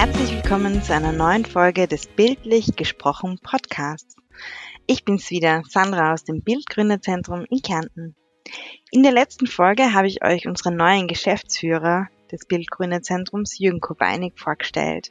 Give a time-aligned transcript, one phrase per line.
[0.00, 4.14] Herzlich willkommen zu einer neuen Folge des Bildlich gesprochen Podcasts.
[4.86, 8.14] Ich bin's wieder, Sandra aus dem Bildgründerzentrum in Kärnten.
[8.92, 15.10] In der letzten Folge habe ich euch unseren neuen Geschäftsführer des Bildgründerzentrums, Jürgen Koweinig, vorgestellt.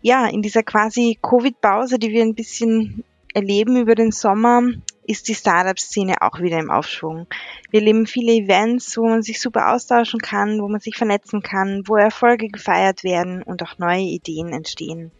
[0.00, 3.04] Ja, in dieser quasi Covid-Pause, die wir ein bisschen
[3.34, 4.62] erleben über den Sommer,
[5.06, 7.26] ist die Startup-Szene auch wieder im Aufschwung.
[7.70, 11.82] Wir erleben viele Events, wo man sich super austauschen kann, wo man sich vernetzen kann,
[11.86, 15.12] wo Erfolge gefeiert werden und auch neue Ideen entstehen.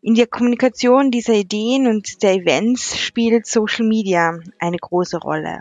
[0.00, 5.60] In der Kommunikation dieser Ideen und der Events spielt Social Media eine große Rolle.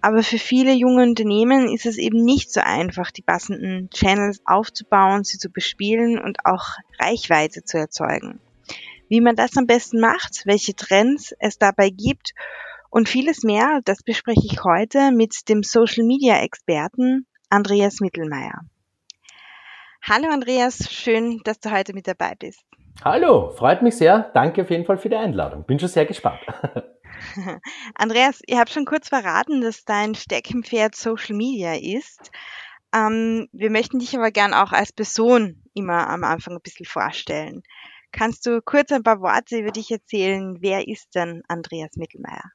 [0.00, 5.24] Aber für viele junge Unternehmen ist es eben nicht so einfach, die passenden Channels aufzubauen,
[5.24, 8.38] sie zu bespielen und auch Reichweite zu erzeugen.
[9.08, 12.34] Wie man das am besten macht, welche Trends es dabei gibt
[12.90, 18.60] und vieles mehr, das bespreche ich heute mit dem Social Media Experten Andreas Mittelmeier.
[20.02, 22.62] Hallo Andreas, schön, dass du heute mit dabei bist.
[23.02, 24.30] Hallo, freut mich sehr.
[24.34, 25.64] Danke auf jeden Fall für die Einladung.
[25.64, 26.40] Bin schon sehr gespannt.
[27.94, 32.30] Andreas, ihr habt schon kurz verraten, dass dein Steckenpferd Social Media ist.
[32.94, 37.62] Ähm, wir möchten dich aber gern auch als Person immer am Anfang ein bisschen vorstellen.
[38.12, 40.60] Kannst du kurz ein paar Worte über dich erzählen?
[40.60, 42.52] Wer ist denn Andreas Mittelmeier?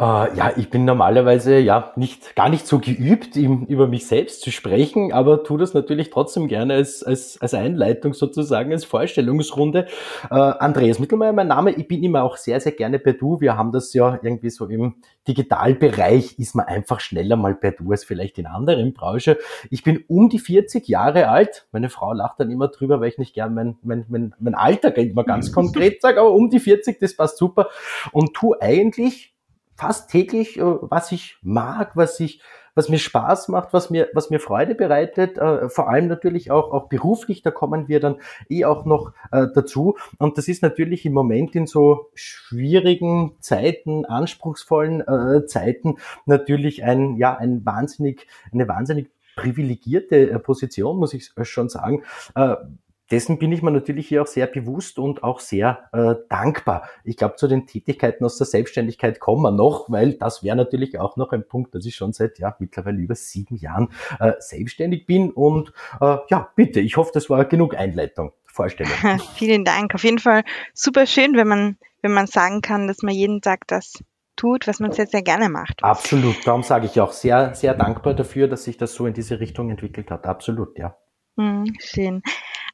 [0.00, 4.40] Äh, ja, ich bin normalerweise ja nicht gar nicht so geübt, im, über mich selbst
[4.40, 9.88] zu sprechen, aber tu das natürlich trotzdem gerne als, als, als Einleitung sozusagen, als Vorstellungsrunde.
[10.30, 11.72] Äh, Andreas Mittelmeier, mein Name.
[11.72, 13.42] Ich bin immer auch sehr, sehr gerne per Du.
[13.42, 14.94] Wir haben das ja irgendwie so im
[15.28, 19.36] Digitalbereich ist man einfach schneller mal per Du als vielleicht in anderen Branchen.
[19.68, 21.66] Ich bin um die 40 Jahre alt.
[21.72, 24.94] Meine Frau lacht dann immer drüber, weil ich nicht gern mein, mein, mein, mein Alter
[25.12, 27.68] mal ganz konkret sage, aber um die 40, das passt super.
[28.12, 29.34] Und tu eigentlich
[29.80, 32.42] fast täglich, äh, was ich mag, was ich,
[32.74, 36.70] was mir Spaß macht, was mir, was mir Freude bereitet, äh, vor allem natürlich auch,
[36.70, 38.16] auch beruflich, da kommen wir dann
[38.50, 39.96] eh auch noch äh, dazu.
[40.18, 45.02] Und das ist natürlich im Moment in so schwierigen Zeiten, anspruchsvollen
[45.46, 45.96] Zeiten
[46.26, 52.02] natürlich ein, ja, ein wahnsinnig, eine wahnsinnig privilegierte Position, muss ich schon sagen.
[53.10, 56.88] Dessen bin ich mir natürlich hier auch sehr bewusst und auch sehr äh, dankbar.
[57.04, 60.98] Ich glaube, zu den Tätigkeiten aus der Selbstständigkeit kommen wir noch, weil das wäre natürlich
[60.98, 63.88] auch noch ein Punkt, dass ich schon seit ja mittlerweile über sieben Jahren
[64.20, 65.30] äh, selbstständig bin.
[65.30, 68.92] Und äh, ja, bitte, ich hoffe, das war genug Einleitung, Vorstellung.
[69.34, 69.94] Vielen Dank.
[69.94, 73.66] Auf jeden Fall super schön, wenn man, wenn man sagen kann, dass man jeden Tag
[73.66, 73.94] das
[74.36, 75.82] tut, was man sehr, sehr gerne macht.
[75.82, 76.46] Absolut.
[76.46, 79.68] Darum sage ich auch sehr, sehr dankbar dafür, dass sich das so in diese Richtung
[79.70, 80.26] entwickelt hat.
[80.26, 80.96] Absolut, ja.
[81.36, 82.22] Hm, schön.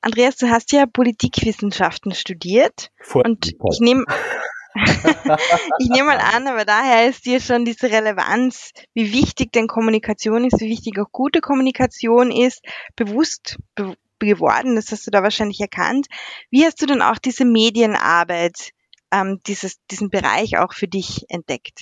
[0.01, 4.05] Andreas, du hast ja Politikwissenschaften studiert Vor und ich nehme
[5.79, 10.45] ich nehme mal an, aber daher ist dir schon diese Relevanz, wie wichtig denn Kommunikation
[10.45, 12.63] ist, wie wichtig auch gute Kommunikation ist,
[12.95, 14.77] bewusst be geworden.
[14.77, 16.07] Das hast du da wahrscheinlich erkannt.
[16.51, 18.71] Wie hast du denn auch diese Medienarbeit,
[19.13, 21.81] ähm, dieses, diesen Bereich auch für dich entdeckt?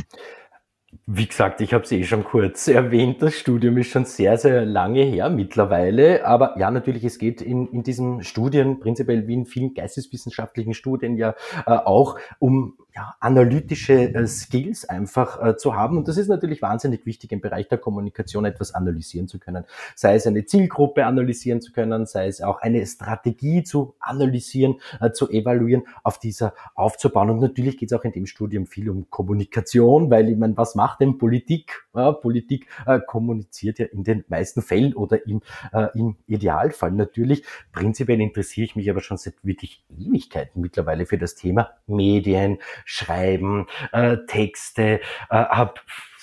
[1.07, 4.65] Wie gesagt, ich habe es eh schon kurz erwähnt, das Studium ist schon sehr, sehr
[4.65, 6.25] lange her mittlerweile.
[6.25, 11.19] Aber ja, natürlich, es geht in, in diesen Studien, prinzipiell wie in vielen geisteswissenschaftlichen Studien
[11.19, 11.35] ja
[11.67, 15.99] äh, auch um ja, analytische äh, Skills einfach äh, zu haben.
[15.99, 19.65] Und das ist natürlich wahnsinnig wichtig im Bereich der Kommunikation etwas analysieren zu können.
[19.97, 25.11] Sei es eine Zielgruppe analysieren zu können, sei es auch eine Strategie zu analysieren, äh,
[25.11, 27.31] zu evaluieren, auf dieser aufzubauen.
[27.31, 30.77] Und natürlich geht es auch in dem Studium viel um Kommunikation, weil ich meine, was
[30.77, 31.87] macht denn Politik?
[31.95, 37.45] Ja, Politik äh, kommuniziert ja in den meisten Fällen oder im, äh, im Idealfall natürlich.
[37.73, 43.67] Prinzipiell interessiere ich mich aber schon seit wirklich Ewigkeiten mittlerweile für das Thema Medien, Schreiben,
[43.93, 45.01] äh, Texte,
[45.31, 45.75] äh, habe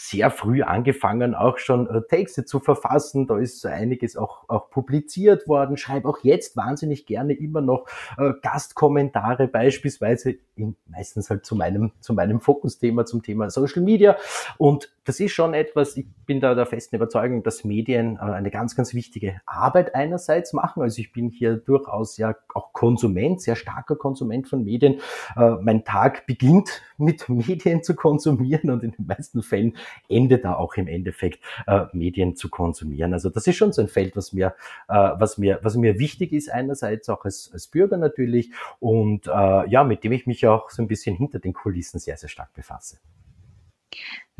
[0.07, 3.27] sehr früh angefangen, auch schon äh, Texte zu verfassen.
[3.27, 5.77] Da ist einiges auch, auch publiziert worden.
[5.77, 7.85] Schreibe auch jetzt wahnsinnig gerne immer noch
[8.17, 14.17] äh, Gastkommentare, beispielsweise in, meistens halt zu meinem, zu meinem Fokusthema, zum Thema Social Media.
[14.57, 18.51] Und das ist schon etwas, ich bin da der festen Überzeugung, dass Medien äh, eine
[18.51, 20.83] ganz, ganz wichtige Arbeit einerseits machen.
[20.83, 25.01] Also ich bin hier durchaus ja auch Konsument, sehr starker Konsument von Medien.
[25.35, 29.75] Äh, mein Tag beginnt mit Medien zu konsumieren und in den meisten Fällen
[30.07, 33.13] endet da auch im Endeffekt äh, Medien zu konsumieren.
[33.13, 34.55] Also das ist schon so ein Feld, was mir,
[34.87, 40.03] was mir, was mir wichtig ist einerseits auch als, als Bürger natürlich und ja, mit
[40.03, 42.97] dem ich mich auch so ein bisschen hinter den Kulissen sehr, sehr stark befasse.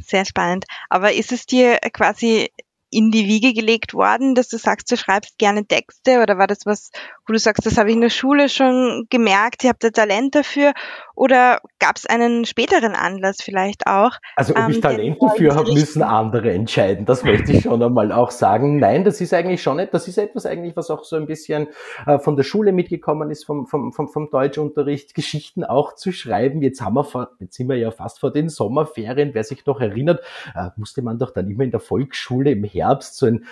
[0.01, 0.65] Sehr spannend.
[0.89, 2.50] Aber ist es dir quasi
[2.92, 6.65] in die Wiege gelegt worden, dass du sagst, du schreibst gerne Texte oder war das
[6.65, 6.92] was,
[7.25, 10.36] wo du sagst, das habe ich in der Schule schon gemerkt, ihr habt da Talent
[10.36, 10.74] dafür
[11.21, 14.13] Oder gab es einen späteren Anlass vielleicht auch?
[14.35, 17.06] Also ob ich ähm, Talent dafür habe, müssen andere entscheiden.
[17.06, 18.79] Das möchte ich schon einmal auch sagen.
[18.79, 19.94] Nein, das ist eigentlich schon nicht.
[19.94, 21.68] Das ist etwas eigentlich, was auch so ein bisschen
[22.07, 26.63] äh, von der Schule mitgekommen ist, vom, vom, vom, vom Deutschunterricht, Geschichten auch zu schreiben.
[26.63, 29.35] Jetzt haben wir vor, jetzt sind wir ja fast vor den Sommerferien.
[29.35, 30.21] Wer sich noch erinnert,
[30.56, 33.45] äh, musste man doch dann immer in der Volksschule im Herbst so ein,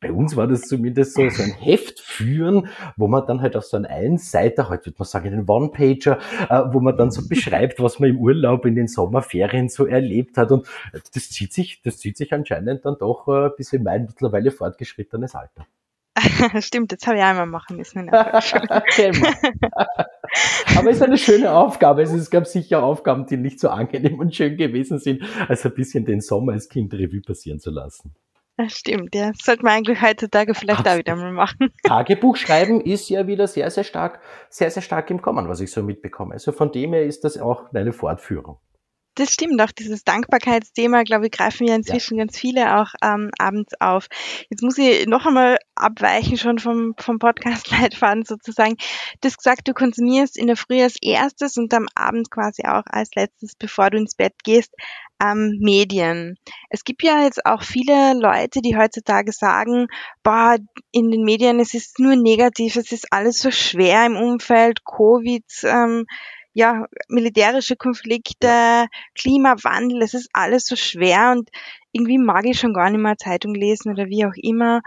[0.00, 3.64] bei uns war das zumindest so, so ein Heft führen, wo man dann halt auf
[3.64, 6.18] so einen Einseiter, heute würde man sagen einen One-Pager,
[6.48, 10.38] äh, wo man dann so beschreibt, was man im Urlaub in den Sommerferien so erlebt
[10.38, 10.52] hat.
[10.52, 14.50] Und das zieht sich, das zieht sich anscheinend dann doch äh, bis in mein mittlerweile
[14.50, 15.66] fortgeschrittenes Alter.
[16.60, 18.08] Stimmt, das habe ich einmal machen müssen.
[18.10, 18.38] Aber
[20.90, 22.02] es ist eine schöne Aufgabe.
[22.02, 26.04] Es gab sicher Aufgaben, die nicht so angenehm und schön gewesen sind, als ein bisschen
[26.04, 28.14] den Sommer als Kind Revue passieren zu lassen.
[28.58, 29.30] Das stimmt, ja.
[29.30, 30.94] Das sollte man eigentlich heutzutage vielleicht Absolut.
[30.94, 31.72] auch wieder mal machen.
[31.84, 34.20] Tagebuch schreiben ist ja wieder sehr, sehr stark,
[34.50, 36.34] sehr, sehr stark im Kommen, was ich so mitbekomme.
[36.34, 38.58] Also von dem her ist das auch eine Fortführung.
[39.18, 42.24] Das stimmt, auch dieses Dankbarkeitsthema, glaube ich, greifen ja inzwischen ja.
[42.24, 44.06] ganz viele auch ähm, abends auf.
[44.48, 48.76] Jetzt muss ich noch einmal abweichen schon vom, vom Podcast-Leitfaden sozusagen.
[49.20, 52.84] Du hast gesagt, du konsumierst in der Früh als erstes und am Abend quasi auch
[52.86, 54.72] als letztes, bevor du ins Bett gehst,
[55.20, 56.36] ähm, Medien.
[56.70, 59.88] Es gibt ja jetzt auch viele Leute, die heutzutage sagen,
[60.22, 60.58] boah,
[60.92, 65.44] in den Medien, es ist nur negativ, es ist alles so schwer im Umfeld, Covid,
[65.64, 66.06] ähm,
[66.54, 71.50] ja, militärische Konflikte, Klimawandel, es ist alles so schwer und
[71.92, 74.80] irgendwie mag ich schon gar nicht mehr Zeitung lesen oder wie auch immer,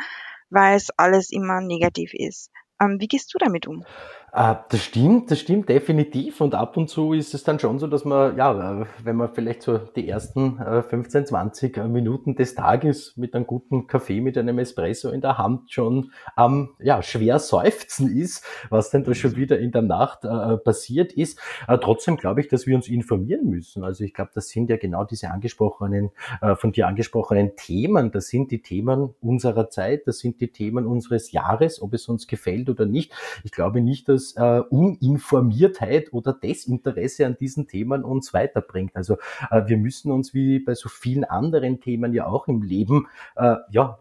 [0.50, 2.52] weil es alles immer negativ ist.
[2.82, 3.86] Ähm, wie gehst du damit um?
[4.34, 6.40] Äh, das stimmt, das stimmt definitiv.
[6.40, 9.62] Und ab und zu ist es dann schon so, dass man, ja, wenn man vielleicht
[9.62, 10.58] so die ersten
[10.90, 15.38] 15, äh, 20 Minuten des Tages mit einem guten Kaffee, mit einem Espresso in der
[15.38, 20.24] Hand schon am, ja, schwer seufzen ist, was denn da schon wieder in der Nacht
[20.24, 21.38] äh, passiert ist.
[21.68, 23.84] Äh, trotzdem glaube ich, dass wir uns informieren müssen.
[23.84, 26.12] Also ich glaube, das sind ja genau diese angesprochenen,
[26.42, 28.12] äh, von dir angesprochenen Themen.
[28.12, 32.28] Das sind die Themen unserer Zeit, das sind die Themen unseres Jahres, ob es uns
[32.28, 33.12] gefällt oder nicht.
[33.44, 38.96] Ich glaube nicht, dass dass äh, Uninformiertheit oder Desinteresse an diesen Themen uns weiterbringt.
[38.96, 39.18] Also
[39.50, 43.56] äh, wir müssen uns wie bei so vielen anderen Themen ja auch im Leben äh,
[43.72, 44.00] ja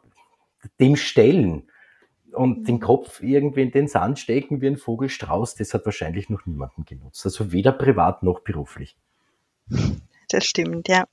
[0.79, 1.71] dem stellen
[2.33, 6.47] und den Kopf irgendwie in den Sand stecken wie ein Vogelstrauß, das hat wahrscheinlich noch
[6.47, 7.25] niemanden genutzt.
[7.25, 8.97] Also weder privat noch beruflich.
[10.29, 11.07] Das stimmt, ja.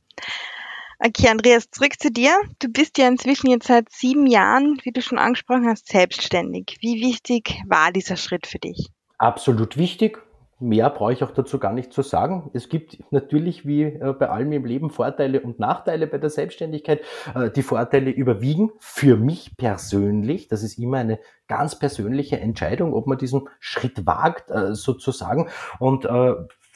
[1.00, 2.39] Okay, Andreas, zurück zu dir.
[2.60, 6.77] Du bist ja inzwischen jetzt seit sieben Jahren, wie du schon angesprochen hast, selbstständig.
[6.81, 8.89] Wie wichtig war dieser Schritt für dich?
[9.17, 10.19] Absolut wichtig.
[10.59, 12.49] Mehr brauche ich auch dazu gar nicht zu sagen.
[12.53, 17.01] Es gibt natürlich wie äh, bei allem im Leben Vorteile und Nachteile bei der Selbstständigkeit.
[17.35, 20.47] Äh, die Vorteile überwiegen für mich persönlich.
[20.47, 25.49] Das ist immer eine ganz persönliche Entscheidung, ob man diesen Schritt wagt, äh, sozusagen.
[25.79, 26.07] Und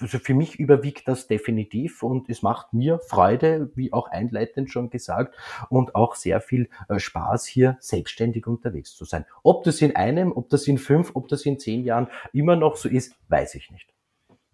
[0.02, 4.90] also für mich überwiegt das definitiv und es macht mir Freude, wie auch einleitend schon
[4.90, 5.36] gesagt,
[5.70, 9.26] und auch sehr viel äh, Spaß, hier selbstständig unterwegs zu sein.
[9.44, 12.76] Ob das in einem, ob das in fünf, ob das in zehn Jahren immer noch
[12.76, 13.88] so ist, weiß ich nicht.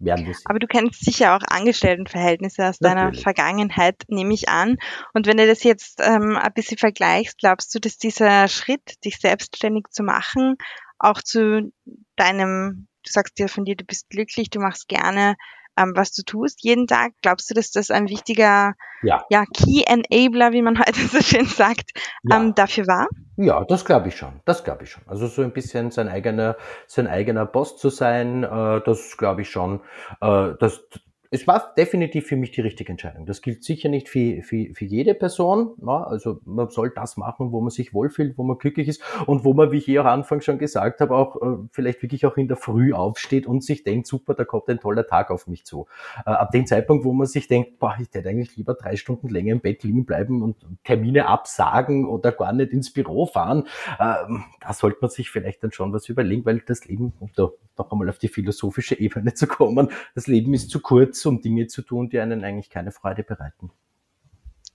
[0.00, 0.44] Werden wir sehen.
[0.44, 3.02] Aber du kennst sicher auch Angestelltenverhältnisse aus Natürlich.
[3.02, 4.76] deiner Vergangenheit, nehme ich an.
[5.12, 9.18] Und wenn du das jetzt ähm, ein bisschen vergleichst, glaubst du, dass dieser Schritt, dich
[9.18, 10.56] selbstständig zu machen,
[10.98, 11.72] auch zu
[12.16, 15.36] deinem du sagst ja von dir, du bist glücklich, du machst gerne,
[15.76, 17.12] ähm, was du tust jeden Tag.
[17.22, 19.24] Glaubst du, dass das ein wichtiger ja.
[19.30, 21.90] Ja, Key Enabler, wie man heute so schön sagt,
[22.24, 22.36] ja.
[22.36, 23.08] ähm, dafür war?
[23.36, 24.40] Ja, das glaube ich schon.
[24.44, 25.02] Das glaube ich schon.
[25.06, 29.50] Also so ein bisschen sein eigener, sein eigener Boss zu sein, äh, das glaube ich
[29.50, 29.80] schon.
[30.20, 30.80] Äh, das,
[31.30, 33.26] es war definitiv für mich die richtige Entscheidung.
[33.26, 35.74] Das gilt sicher nicht für, für, für jede Person.
[35.86, 39.44] Ja, also man soll das machen, wo man sich wohlfühlt, wo man glücklich ist und
[39.44, 42.38] wo man, wie ich eh auch Anfang schon gesagt habe, auch äh, vielleicht wirklich auch
[42.38, 45.66] in der Früh aufsteht und sich denkt, super, da kommt ein toller Tag auf mich
[45.66, 45.86] zu.
[46.24, 49.28] Äh, ab dem Zeitpunkt, wo man sich denkt, boah, ich hätte eigentlich lieber drei Stunden
[49.28, 53.64] länger im Bett liegen bleiben und Termine absagen oder gar nicht ins Büro fahren,
[53.98, 54.14] äh,
[54.60, 57.92] da sollte man sich vielleicht dann schon was überlegen, weil das Leben, um da noch
[57.92, 61.66] einmal auf die philosophische Ebene zu kommen, das Leben ist zu kurz Platz, um Dinge
[61.66, 63.70] zu tun, die einen eigentlich keine Freude bereiten.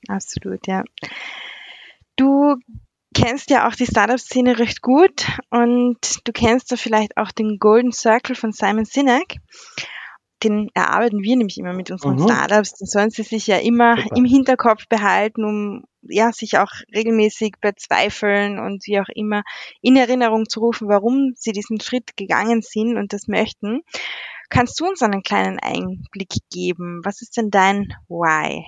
[0.08, 0.84] Absolut, ja.
[2.16, 2.56] Du
[3.16, 7.92] kennst ja auch die Startup-Szene recht gut und du kennst da vielleicht auch den Golden
[7.92, 9.38] Circle von Simon Sinek.
[10.44, 12.24] Den erarbeiten wir nämlich immer mit unseren mhm.
[12.24, 12.74] Startups.
[12.74, 14.18] Den sollen sie sich ja immer Super.
[14.18, 19.44] im Hinterkopf behalten, um ja, sich auch regelmäßig bezweifeln und wie auch immer
[19.82, 23.84] in Erinnerung zu rufen, warum sie diesen Schritt gegangen sind und das möchten.
[24.54, 27.02] Kannst du uns einen kleinen Einblick geben?
[27.04, 28.64] Was ist denn dein Why?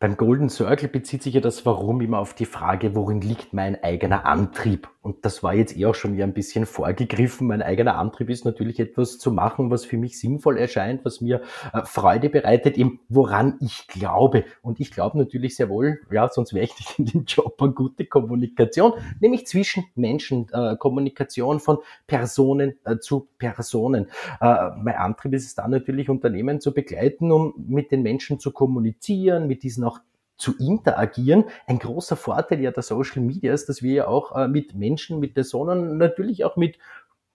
[0.00, 3.84] Beim Golden Circle bezieht sich ja das Warum immer auf die Frage, worin liegt mein
[3.84, 4.88] eigener Antrieb?
[5.08, 8.44] Und das war jetzt eh auch schon wieder ein bisschen vorgegriffen, mein eigener Antrieb ist
[8.44, 11.40] natürlich etwas zu machen, was für mich sinnvoll erscheint, was mir
[11.72, 14.44] äh, Freude bereitet, eben woran ich glaube.
[14.60, 17.74] Und ich glaube natürlich sehr wohl, ja, sonst wäre ich nicht in dem Job an
[17.74, 24.08] gute Kommunikation, nämlich zwischen Menschen, äh, Kommunikation von Personen äh, zu Personen.
[24.40, 29.46] Mein Antrieb ist es dann natürlich, Unternehmen zu begleiten, um mit den Menschen zu kommunizieren,
[29.46, 30.00] mit diesen auch
[30.38, 31.44] zu interagieren.
[31.66, 35.20] Ein großer Vorteil ja der Social Media ist, dass wir ja auch äh, mit Menschen,
[35.20, 36.78] mit Personen, natürlich auch mit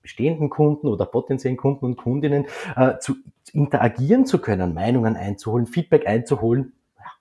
[0.01, 2.45] bestehenden Kunden oder potenziellen Kunden und Kundinnen
[2.75, 3.15] äh, zu
[3.53, 6.73] interagieren zu können, Meinungen einzuholen, Feedback einzuholen,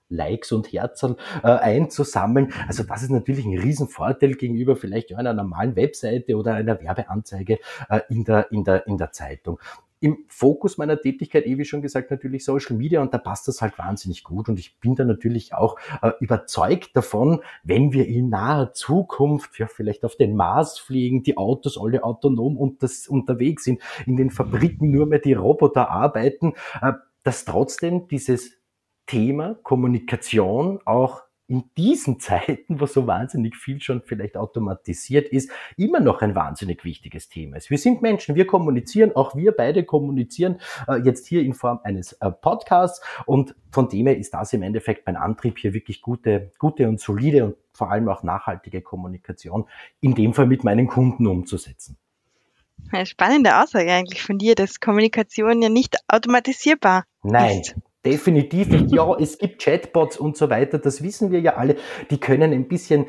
[0.09, 2.53] Likes und Herzen äh, einzusammeln.
[2.67, 7.59] Also das ist natürlich ein Riesenvorteil gegenüber vielleicht einer normalen Webseite oder einer Werbeanzeige
[7.89, 9.59] äh, in, der, in, der, in der Zeitung
[10.03, 13.61] im Fokus meiner Tätigkeit, eh wie schon gesagt, natürlich Social Media und da passt das
[13.61, 18.27] halt wahnsinnig gut und ich bin da natürlich auch äh, überzeugt davon, wenn wir in
[18.27, 23.63] naher Zukunft ja vielleicht auf den Mars fliegen, die Autos alle autonom und das unterwegs
[23.63, 26.91] sind, in den Fabriken nur mehr die Roboter arbeiten, äh,
[27.23, 28.57] dass trotzdem dieses
[29.05, 35.99] Thema Kommunikation auch in diesen Zeiten, wo so wahnsinnig viel schon vielleicht automatisiert ist, immer
[35.99, 37.69] noch ein wahnsinnig wichtiges Thema ist.
[37.69, 42.13] Wir sind Menschen, wir kommunizieren, auch wir beide kommunizieren äh, jetzt hier in Form eines
[42.13, 46.51] äh, Podcasts und von dem her ist das im Endeffekt mein Antrieb, hier wirklich gute,
[46.59, 49.65] gute und solide und vor allem auch nachhaltige Kommunikation
[49.99, 51.97] in dem Fall mit meinen Kunden umzusetzen.
[53.05, 57.61] Spannende Aussage eigentlich von dir, dass Kommunikation ja nicht automatisierbar Nein.
[57.61, 57.75] ist.
[58.05, 58.67] Definitiv.
[58.91, 61.77] Ja, es gibt Chatbots und so weiter, das wissen wir ja alle.
[62.11, 63.05] Die können ein bisschen,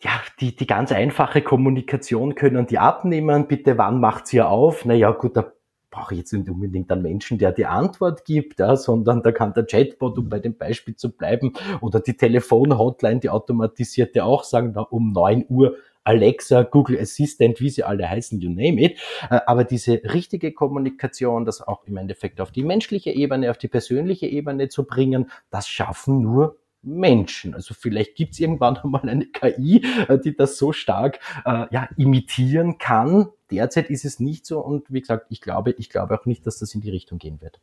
[0.00, 3.46] ja, die, die ganz einfache Kommunikation können die abnehmen.
[3.46, 4.84] Bitte, wann macht sie auf?
[4.84, 5.52] Naja, gut, da
[5.90, 9.54] brauche ich jetzt nicht unbedingt einen Menschen, der die Antwort gibt, ja, sondern da kann
[9.54, 14.72] der Chatbot, um bei dem Beispiel zu bleiben, oder die Telefonhotline, die automatisierte auch sagen,
[14.74, 15.76] na, um neun Uhr
[16.06, 18.98] Alexa, Google Assistant, wie sie alle heißen, you name it.
[19.30, 23.68] Äh, aber diese richtige Kommunikation, das auch im Endeffekt auf die menschliche Ebene, auf die
[23.68, 27.54] persönliche Ebene zu bringen, das schaffen nur Menschen.
[27.54, 31.88] Also vielleicht gibt es irgendwann einmal eine KI, äh, die das so stark äh, ja,
[31.96, 33.28] imitieren kann.
[33.50, 36.58] Derzeit ist es nicht so und wie gesagt, ich glaube, ich glaube auch nicht, dass
[36.58, 37.60] das in die Richtung gehen wird.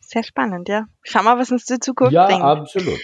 [0.00, 0.86] Sehr spannend, ja.
[1.02, 2.40] Schau mal, was uns die Zukunft ja, bringt.
[2.40, 2.98] Ja, absolut.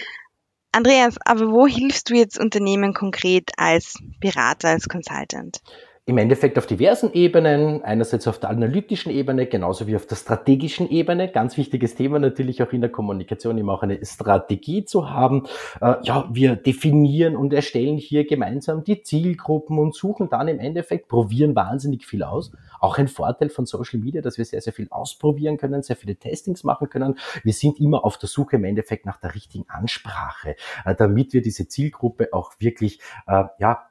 [0.75, 5.61] Andreas, aber wo hilfst du jetzt Unternehmen konkret als Berater, als Consultant?
[6.07, 10.87] Im Endeffekt auf diversen Ebenen, einerseits auf der analytischen Ebene, genauso wie auf der strategischen
[10.91, 11.31] Ebene.
[11.31, 15.47] Ganz wichtiges Thema natürlich auch in der Kommunikation, immer auch eine Strategie zu haben.
[15.81, 21.07] Äh, ja, wir definieren und erstellen hier gemeinsam die Zielgruppen und suchen dann im Endeffekt,
[21.07, 22.51] probieren wahnsinnig viel aus.
[22.79, 26.15] Auch ein Vorteil von Social Media, dass wir sehr, sehr viel ausprobieren können, sehr viele
[26.17, 27.17] Testings machen können.
[27.43, 31.41] Wir sind immer auf der Suche im Endeffekt nach der richtigen Ansprache, äh, damit wir
[31.41, 33.87] diese Zielgruppe auch wirklich, äh, ja,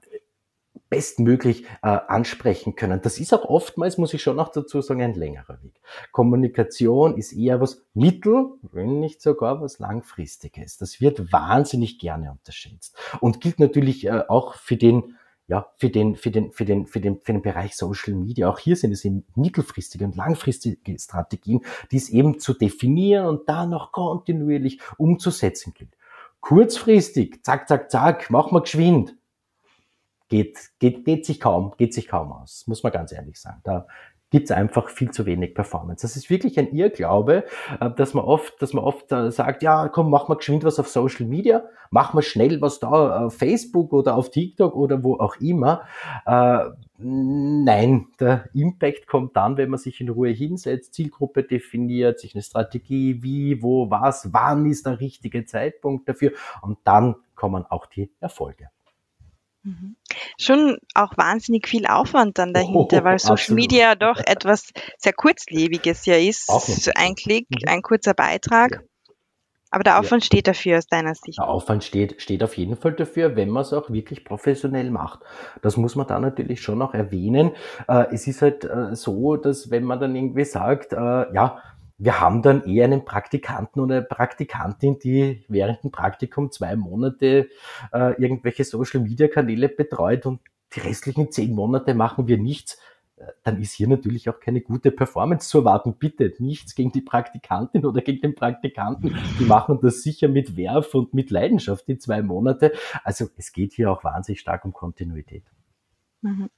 [0.90, 3.00] bestmöglich äh, ansprechen können.
[3.02, 5.80] Das ist auch oftmals, muss ich schon noch dazu sagen, ein längerer Weg.
[6.12, 10.76] Kommunikation ist eher was mittel, wenn nicht sogar was langfristiges.
[10.78, 15.16] Das wird wahnsinnig gerne unterschätzt und gilt natürlich äh, auch für den
[15.46, 18.48] ja, für den, für den, für den, für den, für den Bereich Social Media.
[18.48, 21.60] Auch hier sind es eben mittelfristige und langfristige Strategien,
[21.92, 25.90] die es eben zu definieren und da noch kontinuierlich umzusetzen gilt.
[26.40, 29.16] Kurzfristig, zack, zack, zack, machen wir geschwind
[30.28, 33.60] geht, geht, geht sich kaum, geht sich kaum aus, muss man ganz ehrlich sagen.
[33.64, 33.86] Da
[34.34, 36.02] gibt es einfach viel zu wenig Performance.
[36.02, 37.44] Das ist wirklich ein Irrglaube,
[37.78, 40.80] äh, dass man oft, dass man oft äh, sagt, ja, komm, mach mal geschwind was
[40.80, 45.14] auf Social Media, mach mal schnell was da auf Facebook oder auf TikTok oder wo
[45.18, 45.82] auch immer.
[46.26, 46.64] Äh,
[46.98, 52.42] nein, der Impact kommt dann, wenn man sich in Ruhe hinsetzt, Zielgruppe definiert, sich eine
[52.42, 58.10] Strategie, wie, wo, was, wann ist der richtige Zeitpunkt dafür und dann kommen auch die
[58.18, 58.70] Erfolge.
[59.64, 59.96] Mhm.
[60.38, 63.60] Schon auch wahnsinnig viel Aufwand dann dahinter, oh, weil Social absolut.
[63.62, 66.50] Media doch etwas sehr kurzlebiges ja ist.
[66.96, 67.68] Ein Klick, mhm.
[67.68, 68.72] ein kurzer Beitrag.
[68.72, 68.80] Ja.
[69.70, 70.26] Aber der Aufwand ja.
[70.26, 71.36] steht dafür aus deiner Sicht.
[71.38, 75.20] Der Aufwand steht, steht auf jeden Fall dafür, wenn man es auch wirklich professionell macht.
[75.62, 77.50] Das muss man da natürlich schon auch erwähnen.
[77.88, 81.60] Äh, es ist halt äh, so, dass wenn man dann irgendwie sagt, äh, ja,
[81.98, 87.48] wir haben dann eher einen Praktikanten oder eine Praktikantin, die während dem Praktikum zwei Monate
[87.92, 90.40] äh, irgendwelche Social-Media-Kanäle betreut und
[90.74, 92.78] die restlichen zehn Monate machen wir nichts.
[93.16, 95.94] Äh, dann ist hier natürlich auch keine gute Performance zu erwarten.
[95.94, 99.16] Bitte nichts gegen die Praktikantin oder gegen den Praktikanten.
[99.38, 102.72] Die machen das sicher mit Werf und mit Leidenschaft die zwei Monate.
[103.04, 105.44] Also es geht hier auch wahnsinnig stark um Kontinuität.
[106.22, 106.50] Mhm.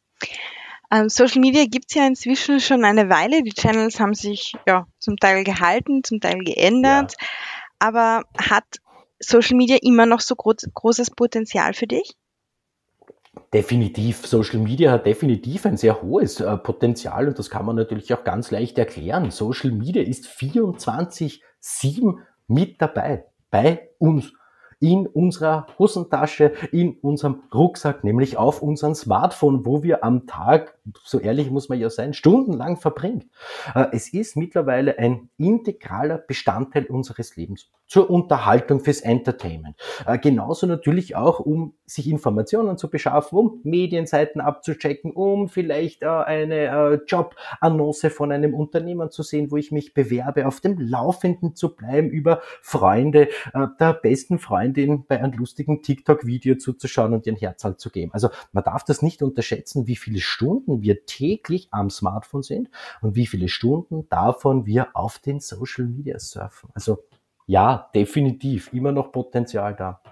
[0.90, 3.42] Ähm, Social Media gibt's ja inzwischen schon eine Weile.
[3.42, 7.14] Die Channels haben sich ja zum Teil gehalten, zum Teil geändert.
[7.18, 7.26] Ja.
[7.78, 8.64] Aber hat
[9.18, 12.14] Social Media immer noch so groß, großes Potenzial für dich?
[13.52, 14.26] Definitiv.
[14.26, 18.24] Social Media hat definitiv ein sehr hohes äh, Potenzial und das kann man natürlich auch
[18.24, 19.30] ganz leicht erklären.
[19.30, 24.32] Social Media ist 24-7 mit dabei, bei uns
[24.78, 31.18] in unserer Hosentasche, in unserem Rucksack, nämlich auf unserem Smartphone, wo wir am Tag, so
[31.18, 33.26] ehrlich muss man ja sein, stundenlang verbringt.
[33.74, 39.76] Äh, es ist mittlerweile ein integraler Bestandteil unseres Lebens zur Unterhaltung, fürs Entertainment.
[40.06, 46.06] Äh, genauso natürlich auch, um sich Informationen zu beschaffen, um Medienseiten abzuchecken, um vielleicht äh,
[46.06, 51.74] eine Jobannonce von einem Unternehmen zu sehen, wo ich mich bewerbe, auf dem Laufenden zu
[51.74, 57.80] bleiben über Freunde, der besten Freunde Freundin bei einem lustigen TikTok-Video zuzuschauen und ihren Herzhalt
[57.80, 58.12] zu geben.
[58.12, 62.68] Also man darf das nicht unterschätzen, wie viele Stunden wir täglich am Smartphone sind
[63.00, 66.70] und wie viele Stunden davon wir auf den Social Media surfen.
[66.74, 67.04] Also
[67.46, 70.02] ja, definitiv immer noch Potenzial da.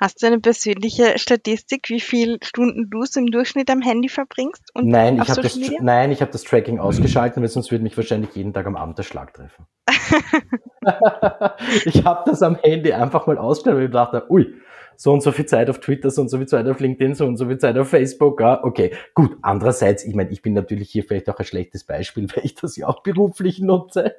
[0.00, 4.70] Hast du eine persönliche Statistik, wie viele Stunden du so im Durchschnitt am Handy verbringst?
[4.74, 7.96] Und nein, ich habe das, nein, ich habe das Tracking ausgeschaltet, weil sonst würde mich
[7.96, 9.66] wahrscheinlich jeden Tag am Abend der Schlag treffen.
[11.84, 14.54] ich habe das am Handy einfach mal ausgestellt, weil ich dachte, ui,
[14.96, 17.26] so und so viel Zeit auf Twitter, so und so viel Zeit auf LinkedIn, so
[17.26, 18.40] und so viel Zeit auf Facebook.
[18.40, 19.36] Ja, okay, gut.
[19.42, 22.76] Andererseits, ich meine, ich bin natürlich hier vielleicht auch ein schlechtes Beispiel, weil ich das
[22.76, 24.14] ja auch beruflich nutze.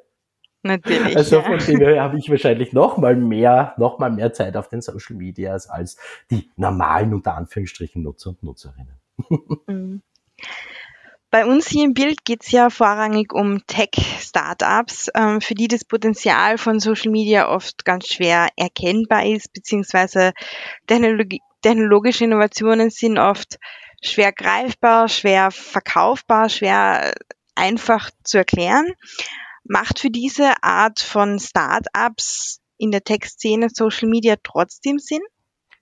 [0.67, 1.15] Natürlich.
[1.15, 4.69] Also von dem her habe ich wahrscheinlich noch mal mehr, noch mal mehr Zeit auf
[4.69, 5.97] den Social Medias als
[6.29, 8.99] die normalen unter Anführungsstrichen Nutzer und Nutzerinnen.
[9.67, 10.01] Mhm.
[11.29, 15.83] Bei uns hier im Bild geht es ja vorrangig um Tech-Startups, ähm, für die das
[15.83, 20.31] Potenzial von Social Media oft ganz schwer erkennbar ist, beziehungsweise
[20.87, 23.57] Technologie, technologische Innovationen sind oft
[24.01, 27.13] schwer greifbar, schwer verkaufbar, schwer
[27.55, 28.87] einfach zu erklären.
[29.69, 35.21] Macht für diese Art von Startups in der Tech-Szene Social Media trotzdem Sinn?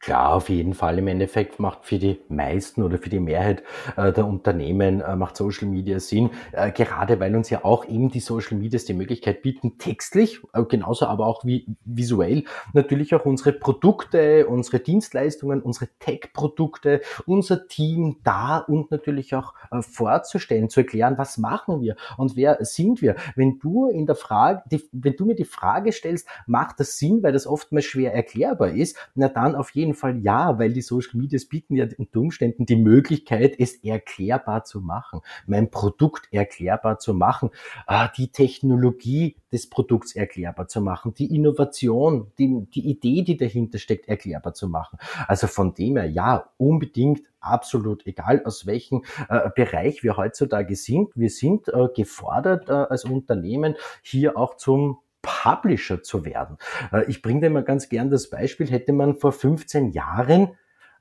[0.05, 0.99] Klar, auf jeden Fall.
[0.99, 3.63] Im Endeffekt macht für die meisten oder für die Mehrheit
[3.97, 8.11] äh, der Unternehmen äh, macht Social Media Sinn, äh, gerade weil uns ja auch eben
[8.11, 13.25] die Social Medias die Möglichkeit bieten, textlich, äh, genauso aber auch wie visuell, natürlich auch
[13.25, 20.81] unsere Produkte, unsere Dienstleistungen, unsere Tech-Produkte, unser Team da und natürlich auch äh, vorzustellen, zu
[20.81, 23.15] erklären, was machen wir und wer sind wir.
[23.35, 27.23] Wenn du in der Frage, die, wenn du mir die Frage stellst, macht das Sinn,
[27.23, 31.17] weil das oftmals schwer erklärbar ist, na dann auf jeden Fall ja, weil die Social
[31.19, 37.13] Medias bieten ja unter Umständen die Möglichkeit, es erklärbar zu machen, mein Produkt erklärbar zu
[37.13, 37.49] machen,
[37.87, 43.77] ah, die Technologie des Produkts erklärbar zu machen, die Innovation, die, die Idee, die dahinter
[43.77, 44.99] steckt, erklärbar zu machen.
[45.27, 51.11] Also von dem her, ja, unbedingt absolut egal, aus welchem äh, Bereich wir heutzutage sind.
[51.15, 56.57] Wir sind äh, gefordert äh, als Unternehmen hier auch zum Publisher zu werden.
[56.91, 60.51] Äh, ich bringe dir mal ganz gern das Beispiel, hätte man vor 15 Jahren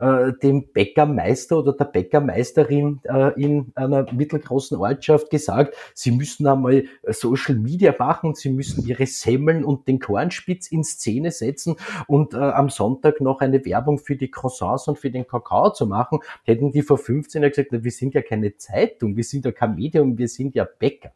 [0.01, 6.85] äh, dem Bäckermeister oder der Bäckermeisterin äh, in einer mittelgroßen Ortschaft gesagt, sie müssen einmal
[7.07, 12.71] Social Media machen, sie müssen ihre Semmeln und den Kornspitz in Szene setzen und am
[12.71, 16.83] Sonntag noch eine Werbung für die Croissants und für den Kakao zu machen, hätten die
[16.83, 20.29] vor 15 Jahren gesagt, wir sind ja keine Zeitung, wir sind ja kein Medium, wir
[20.29, 21.13] sind ja Bäcker.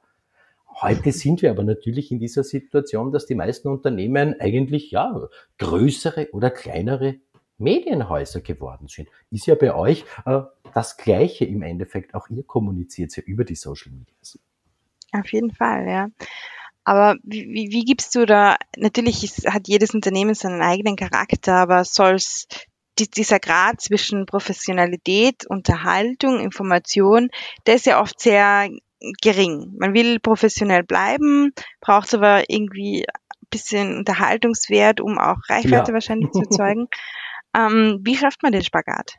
[0.81, 6.29] Heute sind wir aber natürlich in dieser Situation, dass die meisten Unternehmen eigentlich ja größere
[6.33, 7.17] oder kleinere
[7.59, 9.09] Medienhäuser geworden sind.
[9.31, 10.41] Ist ja bei euch äh,
[10.75, 12.15] das Gleiche im Endeffekt.
[12.15, 14.39] Auch ihr kommuniziert ja über die Social Medias.
[15.13, 16.09] Auf jeden Fall, ja.
[16.85, 21.85] Aber wie, wie, gibst du da, natürlich ist, hat jedes Unternehmen seinen eigenen Charakter, aber
[21.85, 22.47] soll's
[22.99, 27.29] dieser Grad zwischen Professionalität, Unterhaltung, Information,
[27.67, 28.69] der ist ja oft sehr
[29.21, 29.75] gering.
[29.79, 35.95] Man will professionell bleiben, braucht aber irgendwie ein bisschen Unterhaltungswert, um auch Reichweite ja.
[35.95, 36.89] wahrscheinlich zu erzeugen.
[37.57, 39.17] Ähm, wie schafft man den Spagat?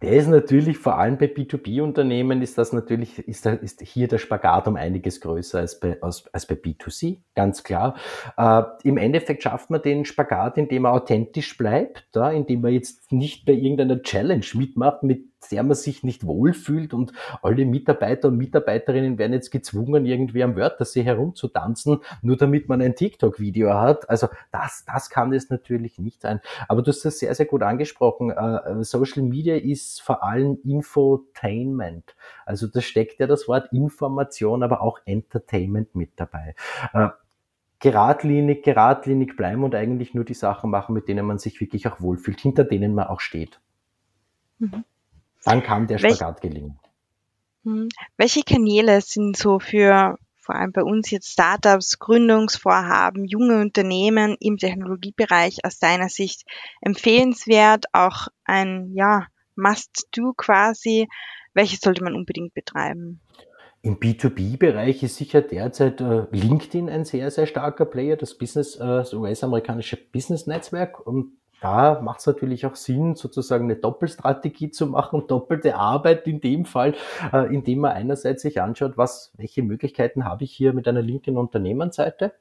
[0.00, 4.18] Der ist natürlich, vor allem bei B2B-Unternehmen, ist das natürlich, ist, da, ist hier der
[4.18, 7.96] Spagat um einiges größer als bei, als, als bei B2C, ganz klar.
[8.36, 13.12] Äh, Im Endeffekt schafft man den Spagat, indem er authentisch bleibt, da, indem man jetzt
[13.12, 18.36] nicht bei irgendeiner Challenge mitmacht, mit der man sich nicht wohlfühlt und alle Mitarbeiter und
[18.36, 24.08] Mitarbeiterinnen werden jetzt gezwungen, irgendwie am Wörthersee herumzutanzen, nur damit man ein TikTok-Video hat.
[24.08, 26.40] Also das, das kann es natürlich nicht sein.
[26.68, 28.30] Aber du hast das sehr, sehr gut angesprochen.
[28.30, 32.16] Äh, Social Media ist vor allem Infotainment.
[32.46, 36.54] Also da steckt ja das Wort Information, aber auch Entertainment mit dabei
[36.92, 37.08] äh,
[37.78, 42.00] geradlinig, geradlinig bleiben und eigentlich nur die Sachen machen, mit denen man sich wirklich auch
[42.00, 43.60] wohlfühlt, hinter denen man auch steht.
[44.58, 44.84] Mhm.
[45.44, 46.78] Dann kann der Spagat Welch, gelingen.
[47.64, 47.88] Hm.
[48.16, 54.56] Welche Kanäle sind so für vor allem bei uns jetzt Startups, Gründungsvorhaben, junge Unternehmen im
[54.58, 56.42] Technologiebereich aus deiner Sicht
[56.80, 61.08] empfehlenswert, auch ein ja, Must-Do quasi?
[61.54, 63.20] Welche sollte man unbedingt betreiben?
[63.82, 68.78] Im B2B-Bereich ist sicher derzeit äh, LinkedIn ein sehr, sehr starker Player, das Business, äh,
[68.78, 71.04] das US-amerikanische Business-Netzwerk.
[71.04, 76.40] Und da macht es natürlich auch Sinn, sozusagen eine Doppelstrategie zu machen, doppelte Arbeit in
[76.40, 76.94] dem Fall,
[77.32, 82.32] äh, indem man einerseits sich anschaut, was, welche Möglichkeiten habe ich hier mit einer LinkedIn-Unternehmensseite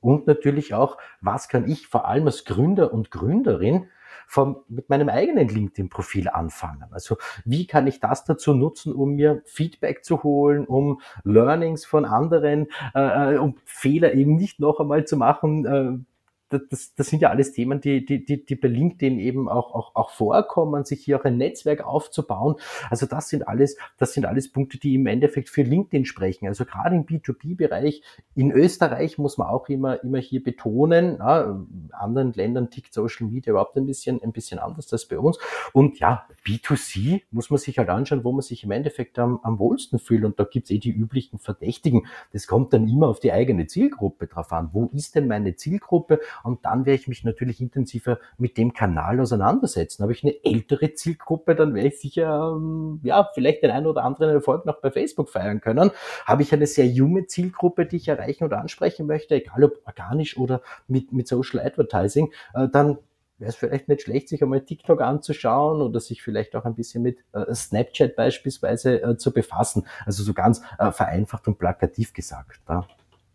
[0.00, 3.88] und natürlich auch, was kann ich vor allem als Gründer und Gründerin
[4.26, 6.86] vom, mit meinem eigenen LinkedIn-Profil anfangen.
[6.90, 12.04] Also wie kann ich das dazu nutzen, um mir Feedback zu holen, um Learnings von
[12.04, 16.15] anderen, äh, äh um Fehler eben nicht noch einmal zu machen, äh,
[16.48, 19.94] das, das sind ja alles Themen, die, die, die, die bei LinkedIn eben auch, auch,
[19.94, 22.56] auch vorkommen, sich hier auch ein Netzwerk aufzubauen.
[22.90, 26.46] Also das sind alles, das sind alles Punkte, die im Endeffekt für LinkedIn sprechen.
[26.46, 28.02] Also gerade im B2B-Bereich
[28.34, 33.26] in Österreich muss man auch immer, immer hier betonen, ja, in anderen Ländern tickt Social
[33.26, 35.38] Media überhaupt ein bisschen, ein bisschen anders als bei uns.
[35.72, 39.58] Und ja, B2C muss man sich halt anschauen, wo man sich im Endeffekt am, am
[39.58, 40.24] wohlsten fühlt.
[40.24, 42.06] Und da gibt's eh die üblichen Verdächtigen.
[42.32, 44.70] Das kommt dann immer auf die eigene Zielgruppe drauf an.
[44.72, 46.20] Wo ist denn meine Zielgruppe?
[46.42, 50.02] Und dann werde ich mich natürlich intensiver mit dem Kanal auseinandersetzen.
[50.02, 54.04] Habe ich eine ältere Zielgruppe, dann werde ich sicher, ähm, ja, vielleicht den einen oder
[54.04, 55.90] anderen Erfolg noch bei Facebook feiern können.
[56.24, 60.36] Habe ich eine sehr junge Zielgruppe, die ich erreichen oder ansprechen möchte, egal ob organisch
[60.36, 62.98] oder mit, mit Social Advertising, äh, dann
[63.38, 67.02] wäre es vielleicht nicht schlecht, sich einmal TikTok anzuschauen oder sich vielleicht auch ein bisschen
[67.02, 69.86] mit äh, Snapchat beispielsweise äh, zu befassen.
[70.04, 72.60] Also so ganz äh, vereinfacht und plakativ gesagt.
[72.68, 72.86] Ja.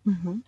[0.04, 0.44] Mhm.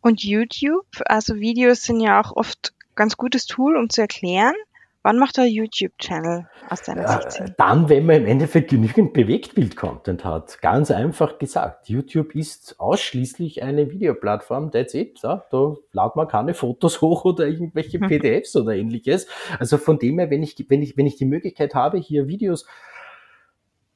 [0.00, 4.54] Und YouTube, also Videos sind ja auch oft ganz gutes Tool, um zu erklären.
[5.02, 7.54] Wann macht der YouTube-Channel aus deiner ja, Sicht?
[7.56, 10.60] Dann, wenn man im Endeffekt genügend Bewegtbild-Content hat.
[10.60, 11.88] Ganz einfach gesagt.
[11.88, 14.72] YouTube ist ausschließlich eine Videoplattform.
[14.72, 15.20] That's it.
[15.22, 19.28] Ja, da ladet man keine Fotos hoch oder irgendwelche PDFs oder ähnliches.
[19.58, 22.66] Also von dem her, wenn ich, wenn ich, wenn ich die Möglichkeit habe, hier Videos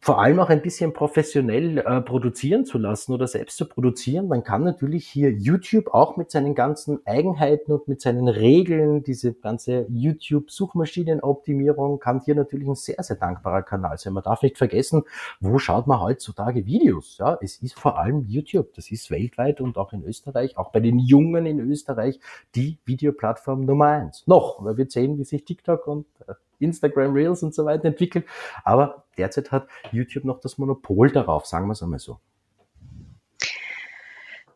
[0.04, 4.26] vor allem auch ein bisschen professionell äh, produzieren zu lassen oder selbst zu produzieren.
[4.26, 9.32] Man kann natürlich hier YouTube auch mit seinen ganzen Eigenheiten und mit seinen Regeln, diese
[9.32, 14.12] ganze YouTube-Suchmaschinenoptimierung, kann hier natürlich ein sehr, sehr dankbarer Kanal sein.
[14.12, 15.04] Man darf nicht vergessen,
[15.38, 17.18] wo schaut man heutzutage Videos?
[17.18, 18.74] Ja, es ist vor allem YouTube.
[18.74, 22.18] Das ist weltweit und auch in Österreich, auch bei den Jungen in Österreich,
[22.56, 24.26] die Videoplattform Nummer eins.
[24.26, 28.26] Noch, weil wir sehen, wie sich TikTok und äh, Instagram Reels und so weiter entwickelt.
[28.64, 32.18] Aber derzeit hat YouTube noch das Monopol darauf, sagen wir es einmal so.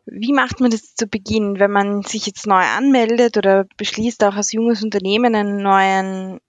[0.05, 4.35] Wie macht man das zu Beginn, wenn man sich jetzt neu anmeldet oder beschließt, auch
[4.35, 6.39] als junges Unternehmen einen neuen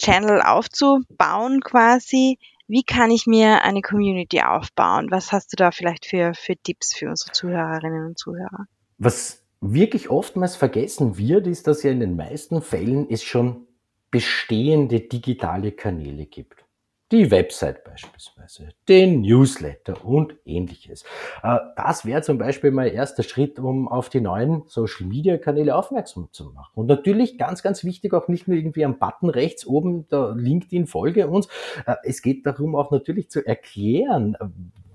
[0.00, 2.38] Channel aufzubauen quasi?
[2.68, 5.08] Wie kann ich mir eine Community aufbauen?
[5.10, 8.66] Was hast du da vielleicht für, für Tipps für unsere Zuhörerinnen und Zuhörer?
[8.96, 13.66] Was wirklich oftmals vergessen wird, ist, dass ja in den meisten Fällen es schon
[14.12, 16.64] bestehende digitale Kanäle gibt.
[17.10, 21.04] Die Website beispielsweise, den Newsletter und ähnliches.
[21.42, 25.76] Äh, das wäre zum Beispiel mein erster Schritt, um auf die neuen Social Media Kanäle
[25.76, 26.70] aufmerksam zu machen.
[26.74, 30.86] Und natürlich ganz, ganz wichtig auch nicht nur irgendwie am Button rechts oben der LinkedIn
[30.86, 31.48] folge uns.
[31.84, 34.36] Äh, es geht darum auch natürlich zu erklären,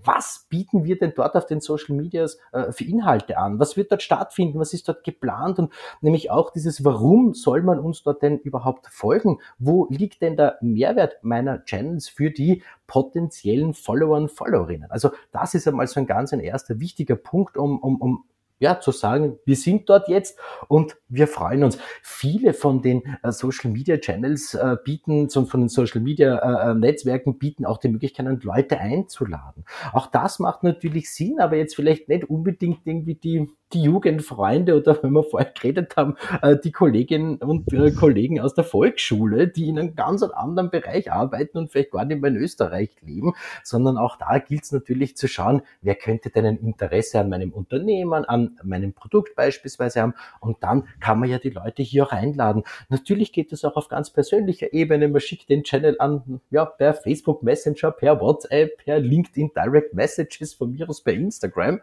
[0.08, 3.60] was bieten wir denn dort auf den Social Medias äh, für Inhalte an?
[3.60, 4.60] Was wird dort stattfinden?
[4.60, 5.60] Was ist dort geplant?
[5.60, 9.39] Und nämlich auch dieses, warum soll man uns dort denn überhaupt folgen?
[9.60, 14.89] Wo liegt denn der Mehrwert meiner Channels für die potenziellen Follower und Followerinnen?
[14.89, 18.24] Also das ist einmal so ein ganz ein erster wichtiger Punkt, um, um, um
[18.60, 21.78] ja, zu sagen, wir sind dort jetzt und wir freuen uns.
[22.02, 26.72] Viele von den äh, Social Media Channels äh, bieten, so von den Social Media äh,
[26.72, 29.63] äh, Netzwerken bieten auch die Möglichkeit, Leute einzuladen.
[29.93, 35.01] Auch das macht natürlich Sinn, aber jetzt vielleicht nicht unbedingt irgendwie die die Jugendfreunde oder
[35.03, 39.67] wenn wir vorher geredet haben, äh, die Kolleginnen und äh, Kollegen aus der Volksschule, die
[39.67, 43.97] in einem ganz anderen Bereich arbeiten und vielleicht gar nicht mehr in Österreich leben, sondern
[43.97, 48.25] auch da gilt es natürlich zu schauen, wer könnte denn ein Interesse an meinem Unternehmen,
[48.25, 50.13] an meinem Produkt beispielsweise haben.
[50.39, 52.63] Und dann kann man ja die Leute hier auch einladen.
[52.89, 56.93] Natürlich geht es auch auf ganz persönlicher Ebene, man schickt den Channel an, ja, per
[56.93, 61.82] Facebook Messenger, per WhatsApp, per LinkedIn Direct Messages, von mir aus per Instagram.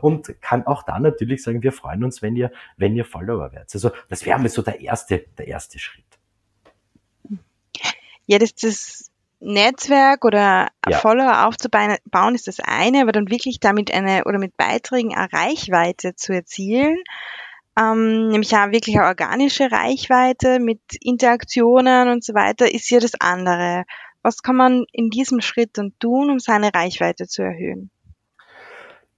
[0.00, 3.52] Und kann auch da natürlich natürlich sagen, wir freuen uns, wenn ihr, wenn ihr Follower
[3.52, 3.74] werdet.
[3.74, 6.04] Also das wäre mal so der erste, der erste Schritt.
[8.26, 10.98] Ja, das, das Netzwerk oder ja.
[10.98, 16.14] Follower aufzubauen ist das eine, aber dann wirklich damit eine oder mit Beiträgen eine Reichweite
[16.14, 17.02] zu erzielen,
[17.78, 23.14] ähm, nämlich auch wirklich eine organische Reichweite mit Interaktionen und so weiter, ist ja das
[23.18, 23.84] andere.
[24.22, 27.90] Was kann man in diesem Schritt dann tun, um seine Reichweite zu erhöhen?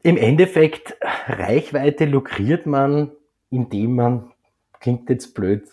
[0.07, 3.12] Im Endeffekt, Reichweite lukriert man,
[3.49, 4.33] indem man,
[4.79, 5.67] klingt jetzt blöd,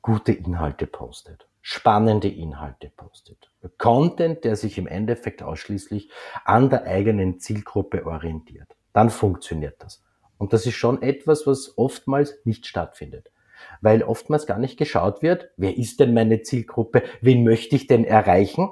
[0.00, 1.46] gute Inhalte postet.
[1.60, 3.50] spannende Inhalte postet.
[3.76, 6.10] Content, der sich im Endeffekt ausschließlich
[6.46, 8.74] an der eigenen Zielgruppe orientiert.
[8.94, 10.02] Dann funktioniert das.
[10.38, 13.30] Und das ist schon etwas, was oftmals nicht stattfindet.
[13.82, 18.04] Weil oftmals gar nicht geschaut wird, wer ist denn meine Zielgruppe, wen möchte ich denn
[18.04, 18.70] erreichen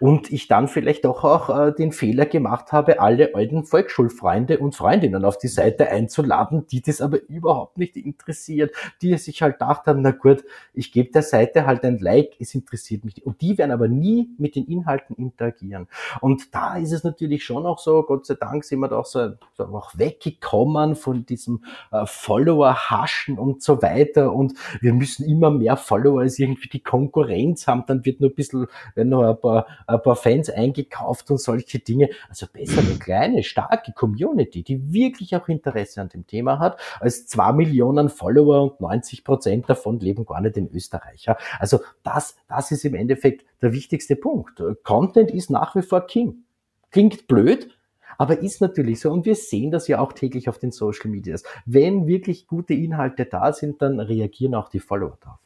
[0.00, 4.74] und ich dann vielleicht doch auch äh, den Fehler gemacht habe, alle alten Volksschulfreunde und
[4.74, 9.86] Freundinnen auf die Seite einzuladen, die das aber überhaupt nicht interessiert, die sich halt gedacht
[9.86, 13.24] haben, na gut, ich gebe der Seite halt ein Like, es interessiert mich.
[13.24, 15.88] Und die werden aber nie mit den Inhalten interagieren.
[16.20, 19.06] Und da ist es natürlich schon auch so, Gott sei Dank sind wir da auch
[19.06, 24.32] so, so auch weggekommen von diesem äh, Follower-Haschen und so weiter.
[24.32, 28.34] Und wir müssen immer mehr Follower als irgendwie die Konkurrenz haben, dann wird nur ein
[28.34, 32.08] bisschen, wenn noch ein paar ein paar Fans eingekauft und solche Dinge.
[32.28, 37.26] Also besser eine kleine, starke Community, die wirklich auch Interesse an dem Thema hat, als
[37.26, 41.28] zwei Millionen Follower und 90 Prozent davon leben gar nicht in Österreich.
[41.58, 44.62] Also das, das ist im Endeffekt der wichtigste Punkt.
[44.82, 46.44] Content ist nach wie vor King.
[46.90, 47.70] Klingt blöd,
[48.18, 49.10] aber ist natürlich so.
[49.10, 51.42] Und wir sehen das ja auch täglich auf den Social Medias.
[51.64, 55.38] Wenn wirklich gute Inhalte da sind, dann reagieren auch die Follower darauf.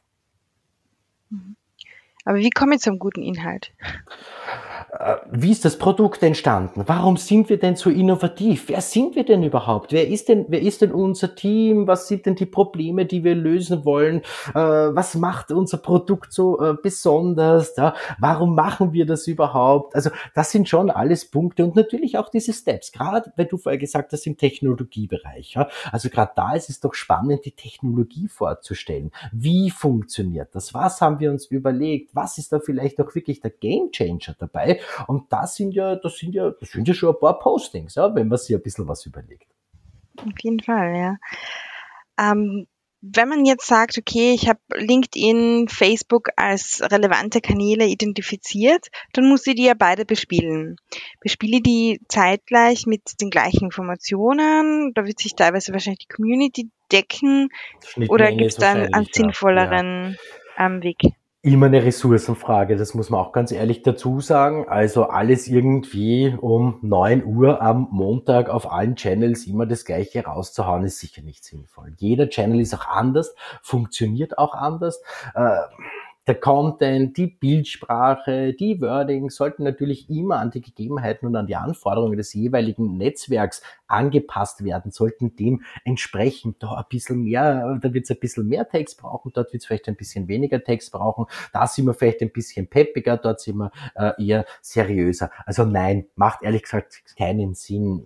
[1.31, 1.56] Mhm.
[2.27, 3.73] Aber wie komme ich zum guten Inhalt?
[4.99, 6.85] Äh, wie ist das Produkt entstanden?
[6.87, 8.69] Warum sind wir denn so innovativ?
[8.69, 9.93] Wer sind wir denn überhaupt?
[9.93, 11.87] Wer ist denn, wer ist denn unser Team?
[11.87, 14.23] Was sind denn die Probleme, die wir lösen wollen?
[14.55, 17.75] Äh, was macht unser Produkt so äh, besonders?
[18.19, 19.95] Warum machen wir das überhaupt?
[19.95, 22.93] Also, das sind schon alles Punkte und natürlich auch diese Steps.
[22.93, 25.59] Gerade, weil du vorher gesagt hast, im Technologiebereich.
[25.93, 29.11] Also, gerade da ist es doch spannend, die Technologie vorzustellen.
[29.33, 30.73] Wie funktioniert das?
[30.73, 32.15] Was haben wir uns überlegt?
[32.15, 34.81] Was ist da vielleicht auch wirklich der Gamechanger dabei?
[35.07, 38.15] Und das sind ja, das sind ja, das sind ja schon ein paar Postings, ja,
[38.15, 39.47] wenn man sich ein bisschen was überlegt.
[40.19, 41.17] Auf jeden Fall, ja.
[42.19, 42.67] Ähm,
[43.15, 49.47] wenn man jetzt sagt, okay, ich habe LinkedIn, Facebook als relevante Kanäle identifiziert, dann muss
[49.47, 50.77] ich die ja beide bespielen.
[51.21, 54.93] Bespiele die zeitgleich mit den gleichen Informationen?
[54.95, 57.49] Da wird sich teilweise wahrscheinlich die Community decken.
[58.09, 60.17] Oder gibt es da einen, sinnvolleren
[60.59, 60.67] ja.
[60.67, 60.99] ähm, Weg?
[61.47, 64.69] Immer eine Ressourcenfrage, das muss man auch ganz ehrlich dazu sagen.
[64.69, 70.85] Also alles irgendwie um neun Uhr am Montag auf allen Channels immer das gleiche rauszuhauen,
[70.85, 71.93] ist sicher nicht sinnvoll.
[71.99, 75.01] Jeder Channel ist auch anders, funktioniert auch anders.
[75.37, 75.59] Äh,
[76.27, 81.55] der Content, die Bildsprache, die Wording sollten natürlich immer an die Gegebenheiten und an die
[81.55, 88.05] Anforderungen des jeweiligen Netzwerks angepasst werden, sollten dem entsprechend da ein bisschen mehr, da wird
[88.05, 91.27] es ein bisschen mehr Text brauchen, dort wird es vielleicht ein bisschen weniger Text brauchen,
[91.53, 95.31] da sind wir vielleicht ein bisschen peppiger, dort sind wir äh, eher seriöser.
[95.45, 98.05] Also nein, macht ehrlich gesagt keinen Sinn.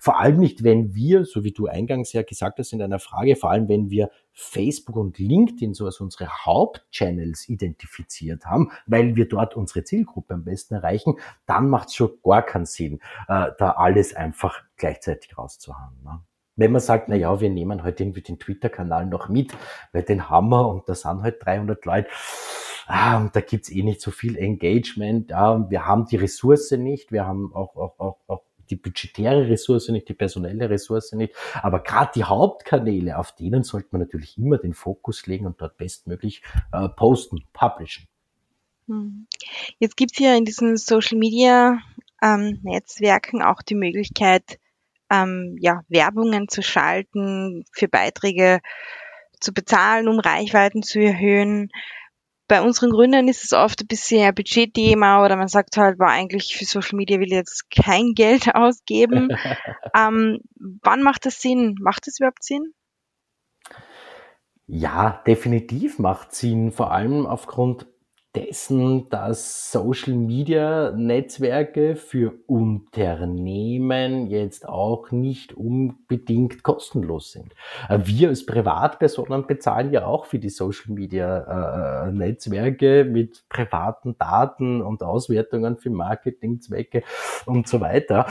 [0.00, 3.36] Vor allem nicht, wenn wir, so wie du eingangs ja gesagt hast in deiner Frage,
[3.36, 9.28] vor allem wenn wir Facebook und LinkedIn so als unsere Hauptchannels identifiziert haben, weil wir
[9.28, 13.72] dort unsere Zielgruppe am besten erreichen, dann macht es schon gar keinen Sinn, äh, da
[13.72, 15.94] alles einfach gleichzeitig rauszuhauen.
[16.02, 16.20] Ne?
[16.56, 19.52] Wenn man sagt, na ja, wir nehmen halt irgendwie den Twitter-Kanal noch mit,
[19.92, 22.08] weil den haben wir und da sind halt 300 Leute,
[22.86, 27.12] ah, und da gibt's eh nicht so viel Engagement, ja, wir haben die Ressource nicht,
[27.12, 31.34] wir haben auch, auch, auch, auch die budgetäre Ressource nicht, die personelle Ressource nicht.
[31.62, 35.76] Aber gerade die Hauptkanäle, auf denen sollte man natürlich immer den Fokus legen und dort
[35.76, 38.06] bestmöglich äh, posten, publishen.
[38.86, 39.26] Hm.
[39.78, 41.78] Jetzt gibt es ja in diesen Social Media
[42.22, 44.58] ähm, Netzwerken auch die Möglichkeit,
[45.10, 48.60] ähm, ja, Werbungen zu schalten, für Beiträge
[49.40, 51.70] zu bezahlen, um Reichweiten zu erhöhen
[52.50, 56.08] bei unseren Gründern ist es oft ein bisschen ein Budgetthema oder man sagt halt, war
[56.10, 59.28] eigentlich für Social Media will ich jetzt kein Geld ausgeben.
[59.96, 60.40] ähm,
[60.82, 61.76] wann macht das Sinn?
[61.80, 62.74] Macht das überhaupt Sinn?
[64.66, 67.86] Ja, definitiv macht Sinn, vor allem aufgrund
[68.34, 77.52] dessen, dass Social Media Netzwerke für Unternehmen jetzt auch nicht unbedingt kostenlos sind.
[77.88, 84.16] Äh, wir als Privatpersonen bezahlen ja auch für die Social Media äh, Netzwerke mit privaten
[84.16, 87.02] Daten und Auswertungen für Marketingzwecke
[87.46, 88.26] und so weiter.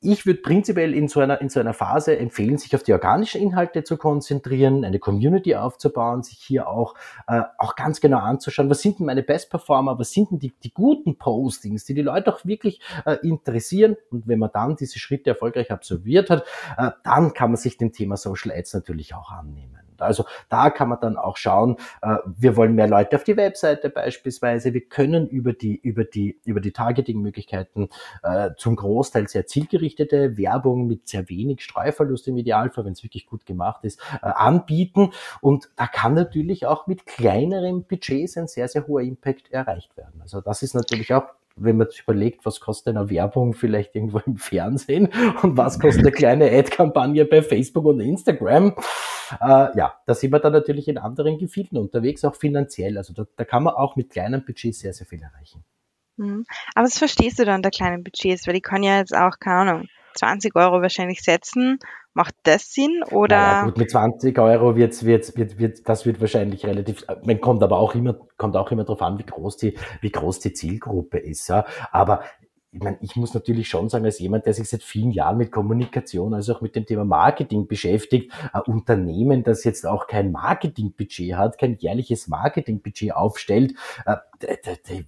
[0.00, 3.40] Ich würde prinzipiell in so einer, in so einer Phase empfehlen, sich auf die organischen
[3.40, 6.94] Inhalte zu konzentrieren, eine Community aufzubauen, sich hier auch,
[7.26, 10.52] äh, auch ganz genau anzuschauen, was sind denn meine Best Performer, was sind denn die,
[10.62, 13.96] die guten Postings, die die Leute auch wirklich äh, interessieren.
[14.10, 16.44] Und wenn man dann diese Schritte erfolgreich absolviert hat,
[16.76, 19.83] äh, dann kann man sich dem Thema Social Ads natürlich auch annehmen.
[19.98, 23.90] Also da kann man dann auch schauen, äh, wir wollen mehr Leute auf die Webseite
[23.90, 24.74] beispielsweise.
[24.74, 27.88] Wir können über die, über die, über die Targeting-Möglichkeiten
[28.22, 33.26] äh, zum Großteil sehr zielgerichtete Werbung mit sehr wenig Streuverlust im Idealfall, wenn es wirklich
[33.26, 35.12] gut gemacht ist, äh, anbieten.
[35.40, 40.20] Und da kann natürlich auch mit kleineren Budgets ein sehr, sehr hoher Impact erreicht werden.
[40.20, 41.24] Also das ist natürlich auch
[41.56, 45.08] wenn man sich überlegt, was kostet eine Werbung vielleicht irgendwo im Fernsehen
[45.42, 48.74] und was kostet eine kleine Ad-Kampagne bei Facebook und Instagram,
[49.40, 52.98] äh, ja, da sind wir dann natürlich in anderen Gefilden unterwegs, auch finanziell.
[52.98, 55.64] Also da, da kann man auch mit kleinen Budgets sehr, sehr viel erreichen.
[56.16, 56.44] Mhm.
[56.74, 58.46] Aber was verstehst du dann der kleinen Budgets?
[58.46, 61.78] Weil die können ja jetzt auch, keine Ahnung, 20 Euro wahrscheinlich setzen.
[62.14, 63.36] Macht das Sinn oder?
[63.36, 67.62] Ja, gut, mit 20 Euro wird's, wird's, wird, wird, das wird wahrscheinlich relativ, man kommt
[67.62, 71.18] aber auch immer, kommt auch immer darauf an, wie groß die, wie groß die Zielgruppe
[71.18, 71.64] ist, ja.
[71.90, 72.22] Aber
[72.74, 75.52] ich meine, ich muss natürlich schon sagen, als jemand, der sich seit vielen Jahren mit
[75.52, 81.36] Kommunikation, also auch mit dem Thema Marketing beschäftigt, ein Unternehmen, das jetzt auch kein Marketingbudget
[81.36, 83.74] hat, kein jährliches Marketingbudget aufstellt,
[84.04, 84.16] äh,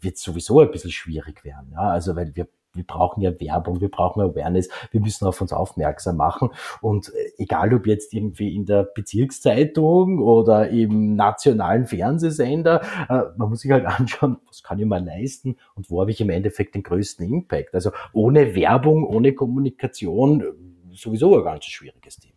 [0.00, 1.72] wird sowieso ein bisschen schwierig werden.
[1.72, 1.90] Ja?
[1.90, 6.16] Also weil wir wir brauchen ja Werbung, wir brauchen Awareness, wir müssen auf uns aufmerksam
[6.16, 6.50] machen.
[6.80, 13.50] Und äh, egal ob jetzt irgendwie in der Bezirkszeitung oder im nationalen Fernsehsender, äh, man
[13.50, 16.74] muss sich halt anschauen, was kann ich mal leisten und wo habe ich im Endeffekt
[16.74, 17.74] den größten Impact.
[17.74, 20.44] Also ohne Werbung, ohne Kommunikation äh,
[20.92, 22.34] sowieso ein ganz schwieriges Thema.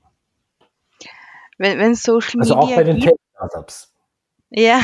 [1.57, 2.55] Wenn, wenn Social Media.
[2.55, 3.93] Also auch bei den Tech-Startups.
[4.49, 4.81] Ja,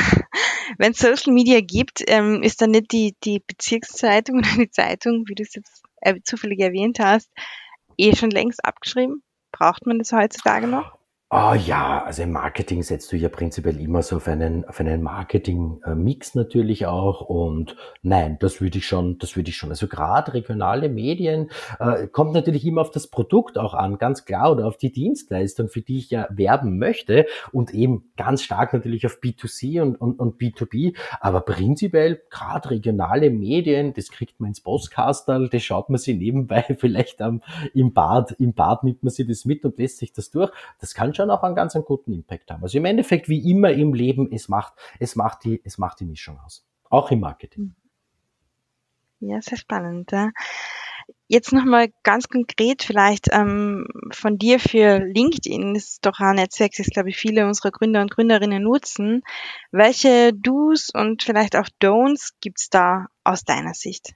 [0.78, 5.24] wenn es Social Media gibt, ähm, ist dann nicht die, die Bezirkszeitung oder die Zeitung,
[5.26, 7.30] wie du es jetzt äh, zufällig erwähnt hast,
[7.96, 9.22] eh schon längst abgeschrieben?
[9.52, 10.96] Braucht man das heutzutage noch?
[11.28, 15.02] Ah ja, also im Marketing setzt du ja prinzipiell immer so auf einen, auf einen
[15.02, 17.20] Marketing-Mix natürlich auch.
[17.20, 19.70] Und nein, das würde ich schon, das würde ich schon.
[19.70, 24.52] Also gerade regionale Medien äh, kommt natürlich immer auf das Produkt auch an, ganz klar,
[24.52, 27.26] oder auf die Dienstleistung, für die ich ja werben möchte.
[27.50, 30.96] Und eben ganz stark natürlich auf B2C und, und, und B2B.
[31.18, 36.62] Aber prinzipiell gerade regionale Medien, das kriegt man ins Postkastel, das schaut man sich nebenbei
[36.78, 37.42] vielleicht am,
[37.74, 40.52] im Bad, im Bad nimmt man sich das mit und lässt sich das durch.
[40.78, 42.62] Das kann schon auch einen ganz einen guten Impact haben.
[42.62, 46.04] Also im Endeffekt, wie immer im Leben, es macht, es macht die, es macht die
[46.04, 46.66] Mischung aus.
[46.88, 47.74] Auch im Marketing.
[49.20, 50.12] Ja, sehr spannend.
[51.28, 56.72] Jetzt nochmal ganz konkret vielleicht ähm, von dir für LinkedIn, das ist doch ein Netzwerk,
[56.76, 59.22] das glaube ich viele unserer Gründer und Gründerinnen nutzen.
[59.72, 64.14] Welche Do's und vielleicht auch Don'ts gibt's da aus deiner Sicht?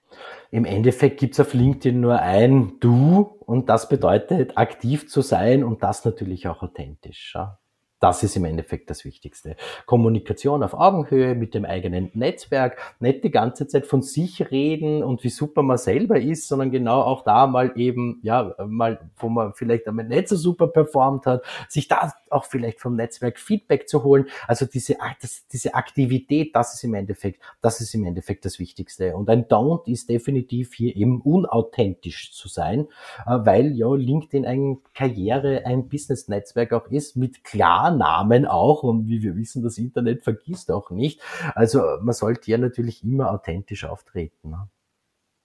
[0.52, 5.82] Im Endeffekt gibt's auf LinkedIn nur ein Do und das bedeutet aktiv zu sein und
[5.82, 7.32] das natürlich auch authentisch.
[7.34, 7.58] Ja?
[8.00, 9.56] Das ist im Endeffekt das Wichtigste.
[9.84, 15.22] Kommunikation auf Augenhöhe mit dem eigenen Netzwerk, nicht die ganze Zeit von sich reden und
[15.22, 19.52] wie super man selber ist, sondern genau auch da mal eben, ja, mal, wo man
[19.52, 24.02] vielleicht einmal nicht so super performt hat, sich da auch vielleicht vom Netzwerk Feedback zu
[24.02, 24.26] holen.
[24.46, 29.14] Also diese, das, diese Aktivität, das ist im Endeffekt, das ist im Endeffekt das Wichtigste.
[29.14, 32.88] Und ein Don't ist definitiv hier eben unauthentisch zu sein,
[33.26, 39.08] äh, weil ja LinkedIn ein Karriere, ein Business-Netzwerk auch ist mit klar Namen auch und
[39.08, 41.20] wie wir wissen, das Internet vergisst auch nicht.
[41.54, 44.50] Also man sollte ja natürlich immer authentisch auftreten.
[44.50, 44.68] Ne?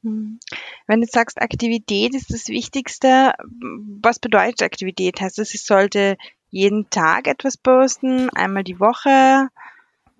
[0.03, 0.39] Hm.
[0.87, 3.33] Wenn du sagst, Aktivität ist das Wichtigste,
[4.01, 5.19] was bedeutet Aktivität?
[5.19, 6.17] Heißt das, ich sollte
[6.49, 9.49] jeden Tag etwas posten, einmal die Woche?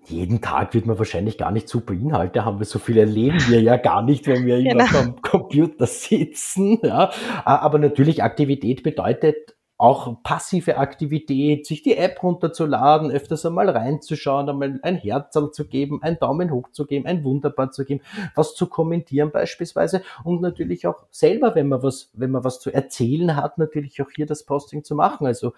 [0.08, 3.60] jeden Tag wird man wahrscheinlich gar nicht super Inhalte haben, weil so viel erleben wir
[3.60, 4.98] ja gar nicht, wenn wir immer genau.
[5.00, 6.78] am Computer sitzen.
[6.82, 7.10] Ja.
[7.44, 14.80] Aber natürlich Aktivität bedeutet auch passive Aktivität, sich die App runterzuladen, öfters einmal reinzuschauen, einmal
[14.82, 18.00] ein Herz zu geben, einen Daumen hoch zu geben, ein Wunderbar zu geben,
[18.34, 22.72] was zu kommentieren beispielsweise und natürlich auch selber, wenn man was, wenn man was zu
[22.72, 25.26] erzählen hat, natürlich auch hier das Posting zu machen.
[25.26, 25.52] Also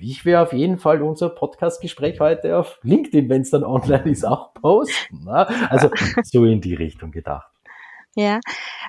[0.00, 4.24] ich werde auf jeden Fall unser Podcastgespräch heute auf LinkedIn, wenn es dann online ist,
[4.24, 5.24] auch posten.
[5.24, 5.46] Ne?
[5.70, 5.90] Also
[6.24, 7.50] so in die Richtung gedacht.
[8.16, 8.40] Ja.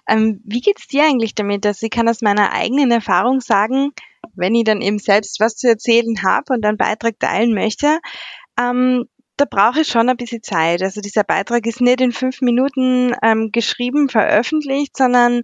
[0.07, 1.65] Ähm, wie geht's dir eigentlich damit?
[1.65, 3.91] Also ich kann aus meiner eigenen Erfahrung sagen,
[4.35, 7.99] wenn ich dann eben selbst was zu erzählen habe und einen Beitrag teilen möchte,
[8.59, 9.05] ähm,
[9.37, 10.81] da brauche ich schon ein bisschen Zeit.
[10.81, 15.41] Also dieser Beitrag ist nicht in fünf Minuten ähm, geschrieben, veröffentlicht, sondern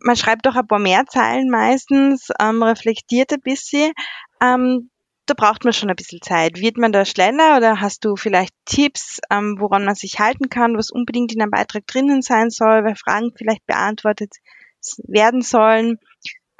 [0.00, 3.92] man schreibt doch ein paar mehr Zeilen meistens, ähm, reflektiert ein bisschen.
[4.42, 4.90] Ähm,
[5.26, 6.60] da braucht man schon ein bisschen Zeit.
[6.60, 10.76] Wird man da schneller oder hast du vielleicht Tipps, ähm, woran man sich halten kann,
[10.76, 14.34] was unbedingt in einem Beitrag drinnen sein soll, weil Fragen vielleicht beantwortet
[15.08, 15.98] werden sollen?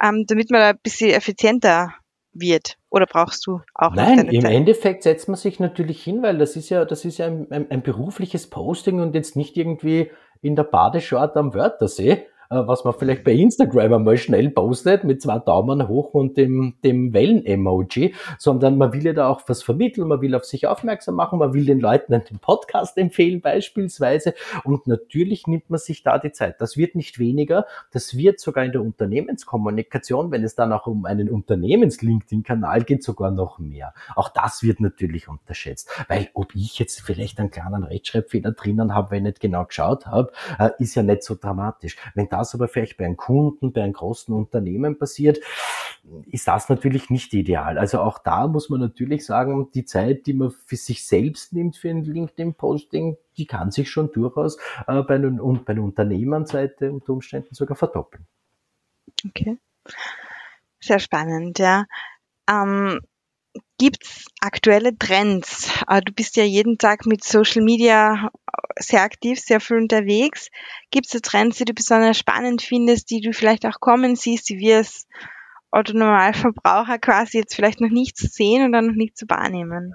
[0.01, 1.93] Ähm, damit man ein bisschen effizienter
[2.33, 2.77] wird?
[2.89, 4.51] Oder brauchst du auch Nein, im Zeit?
[4.51, 7.71] Endeffekt setzt man sich natürlich hin, weil das ist ja, das ist ja ein, ein,
[7.71, 12.25] ein berufliches Posting und jetzt nicht irgendwie in der Badeshort am Wörthersee.
[12.49, 16.75] Äh, was man vielleicht bei Instagram einmal schnell postet mit zwei Daumen hoch und dem,
[16.83, 21.15] dem Wellen-Emoji, sondern man will ja da auch was vermitteln, man will auf sich aufmerksam
[21.15, 24.33] machen, man will den Leuten den Podcast empfehlen beispielsweise
[24.63, 26.59] und natürlich nimmt man sich da die Zeit.
[26.59, 31.05] Das wird nicht weniger, das wird sogar in der Unternehmenskommunikation, wenn es dann auch um
[31.05, 33.93] einen Unternehmens-LinkedIn-Kanal geht, sogar noch mehr.
[34.15, 39.11] Auch das wird natürlich unterschätzt, weil ob ich jetzt vielleicht einen kleinen Rechtschreibfehler drinnen habe,
[39.11, 41.97] wenn ich nicht genau geschaut habe, äh, ist ja nicht so dramatisch.
[42.13, 45.39] Wenn das aber vielleicht bei einem Kunden, bei einem großen Unternehmen passiert,
[46.31, 47.77] ist das natürlich nicht ideal.
[47.77, 51.77] Also auch da muss man natürlich sagen, die Zeit, die man für sich selbst nimmt
[51.77, 54.57] für ein LinkedIn-Posting, die kann sich schon durchaus
[54.87, 58.25] äh, bei, einer, bei einer Unternehmensseite unter Umständen sogar verdoppeln.
[59.27, 59.57] Okay.
[60.79, 61.85] Sehr spannend, ja.
[62.49, 62.99] Ähm,
[63.77, 65.69] gibt's aktuelle Trends?
[65.87, 68.29] Äh, du bist ja jeden Tag mit Social Media
[68.77, 70.49] sehr aktiv, sehr viel unterwegs.
[70.91, 74.49] Gibt es da Trends, die du besonders spannend findest, die du vielleicht auch kommen siehst,
[74.49, 75.07] die wir als
[75.71, 79.93] Autonormalverbraucher quasi jetzt vielleicht noch nicht sehen oder noch nicht zu wahrnehmen?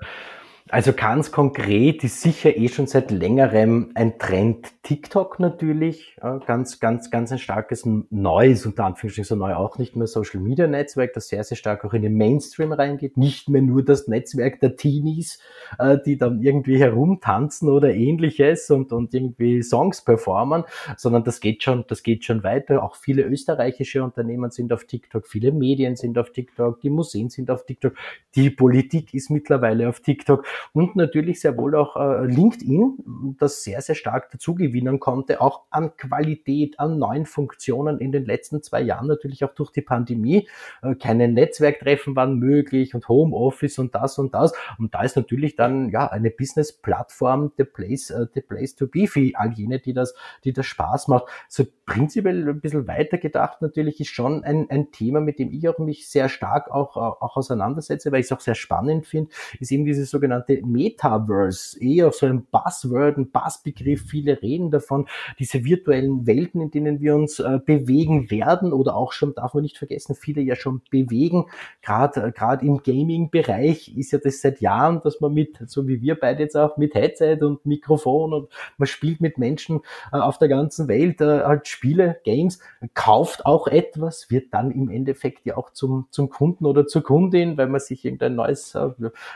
[0.73, 6.17] Also ganz konkret ist sicher eh schon seit längerem ein Trend TikTok natürlich.
[6.47, 10.69] Ganz, ganz, ganz ein starkes neues, unter Anführungsstrichen so neu auch nicht mehr Social Media
[10.69, 13.17] Netzwerk, das sehr, sehr stark auch in den Mainstream reingeht.
[13.17, 15.41] Nicht mehr nur das Netzwerk der Teenies,
[15.81, 20.65] äh, die dann irgendwie herumtanzen oder ähnliches und, und irgendwie Songs performen,
[20.97, 22.85] sondern das geht schon, das geht schon weiter.
[22.85, 27.51] Auch viele österreichische Unternehmen sind auf TikTok, viele Medien sind auf TikTok, die Museen sind
[27.51, 27.95] auf TikTok,
[28.37, 33.81] die Politik ist mittlerweile auf TikTok und natürlich sehr wohl auch äh, LinkedIn, das sehr,
[33.81, 39.07] sehr stark dazugewinnen konnte, auch an Qualität, an neuen Funktionen in den letzten zwei Jahren,
[39.07, 40.49] natürlich auch durch die Pandemie.
[40.83, 44.53] Äh, keine Netzwerktreffen waren möglich und Homeoffice und das und das.
[44.79, 49.07] Und da ist natürlich dann ja eine Business-Plattform the place, uh, the place to be
[49.07, 51.27] für all jene, die das, die das Spaß macht.
[51.49, 55.69] So prinzipiell ein bisschen weiter gedacht natürlich ist schon ein, ein Thema, mit dem ich
[55.69, 59.71] auch mich sehr stark auch, auch auseinandersetze, weil ich es auch sehr spannend finde, ist
[59.73, 64.03] eben diese sogenannte sogenannte Metaverse, eher so ein Buzzword, ein Buzzbegriff.
[64.09, 65.07] Viele reden davon,
[65.39, 69.63] diese virtuellen Welten, in denen wir uns äh, bewegen werden oder auch schon, darf man
[69.63, 71.47] nicht vergessen, viele ja schon bewegen.
[71.83, 76.19] Gerade äh, im Gaming-Bereich ist ja das seit Jahren, dass man mit, so wie wir
[76.19, 78.49] beide jetzt auch, mit Headset und Mikrofon und
[78.79, 79.81] man spielt mit Menschen
[80.13, 82.61] äh, auf der ganzen Welt äh, halt Spiele, Games,
[82.95, 87.57] kauft auch etwas, wird dann im Endeffekt ja auch zum, zum Kunden oder zur Kundin,
[87.57, 88.89] weil man sich irgendein neues, äh,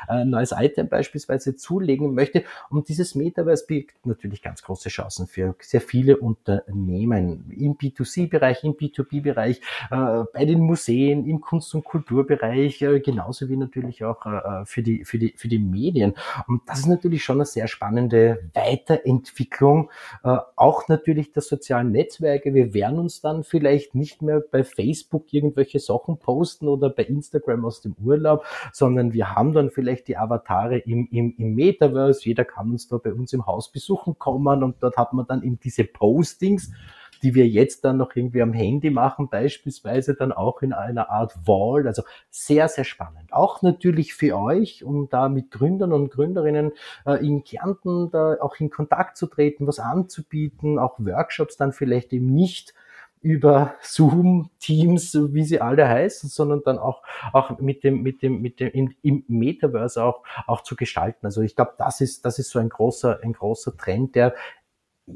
[0.08, 2.44] äh neues Item beispielsweise beispielsweise zulegen möchte.
[2.70, 8.72] Und dieses Metaverse bietet natürlich ganz große Chancen für sehr viele Unternehmen im B2C-Bereich, im
[8.72, 14.64] B2B-Bereich, äh, bei den Museen, im Kunst- und Kulturbereich, äh, genauso wie natürlich auch äh,
[14.64, 16.14] für, die, für, die, für die Medien.
[16.48, 19.90] Und das ist natürlich schon eine sehr spannende Weiterentwicklung,
[20.22, 22.54] auch natürlich der sozialen Netzwerke.
[22.54, 27.64] Wir werden uns dann vielleicht nicht mehr bei Facebook irgendwelche Sachen posten oder bei Instagram
[27.64, 32.24] aus dem Urlaub, sondern wir haben dann vielleicht die Avatare im, im, im Metaverse.
[32.24, 35.42] Jeder kann uns da bei uns im Haus besuchen kommen und dort hat man dann
[35.42, 36.70] eben diese Postings,
[37.22, 41.34] die wir jetzt dann noch irgendwie am Handy machen, beispielsweise dann auch in einer Art
[41.46, 41.86] Wall.
[41.86, 43.32] Also sehr, sehr spannend.
[43.32, 46.72] Auch natürlich für euch, um da mit Gründern und Gründerinnen
[47.06, 52.12] äh, in Kärnten da auch in Kontakt zu treten, was anzubieten, auch Workshops dann vielleicht
[52.12, 52.74] eben nicht
[53.24, 57.02] über Zoom, Teams, wie sie alle heißen, sondern dann auch,
[57.32, 61.24] auch mit dem, mit dem, mit dem, im, im Metaverse auch, auch zu gestalten.
[61.24, 64.34] Also ich glaube, das ist, das ist so ein großer, ein großer Trend, der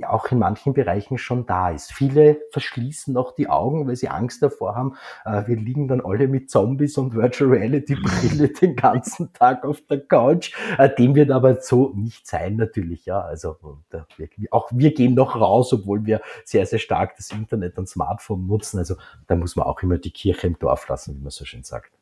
[0.07, 1.93] auch in manchen Bereichen schon da ist.
[1.93, 4.97] Viele verschließen noch die Augen, weil sie Angst davor haben.
[5.25, 9.81] Äh, wir liegen dann alle mit Zombies und Virtual Reality Brille den ganzen Tag auf
[9.89, 10.53] der Couch.
[10.77, 13.07] Äh, dem wird aber so nicht sein natürlich.
[13.07, 13.57] Ja, also
[13.91, 18.47] äh, auch wir gehen noch raus, obwohl wir sehr sehr stark das Internet und Smartphone
[18.47, 18.79] nutzen.
[18.79, 21.65] Also da muss man auch immer die Kirche im Dorf lassen, wie man so schön
[21.65, 21.98] sagt.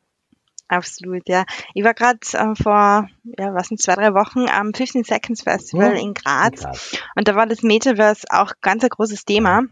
[0.69, 1.45] Absolut, ja.
[1.73, 5.93] Ich war gerade äh, vor, ja, was sind zwei, drei Wochen am 15 Seconds Festival
[5.95, 6.59] oh, in, Graz.
[6.61, 7.01] in, Graz.
[7.15, 9.63] Und da war das Metaverse auch ganz ein großes Thema.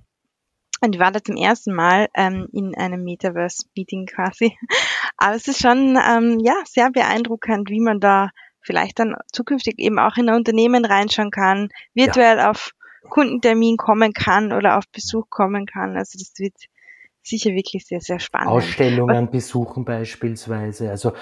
[0.81, 4.57] Und ich war da zum ersten Mal ähm, in einem Metaverse-Meeting quasi.
[5.17, 8.29] Aber es ist schon ähm, ja sehr beeindruckend, wie man da
[8.61, 12.51] vielleicht dann zukünftig eben auch in ein Unternehmen reinschauen kann, virtuell ja.
[12.51, 12.71] auf
[13.09, 15.95] Kundentermin kommen kann oder auf Besuch kommen kann.
[15.95, 16.55] Also das wird
[17.27, 18.49] sicher wirklich sehr, sehr spannend.
[18.49, 20.89] Ausstellungen besuchen beispielsweise.
[20.89, 21.13] Also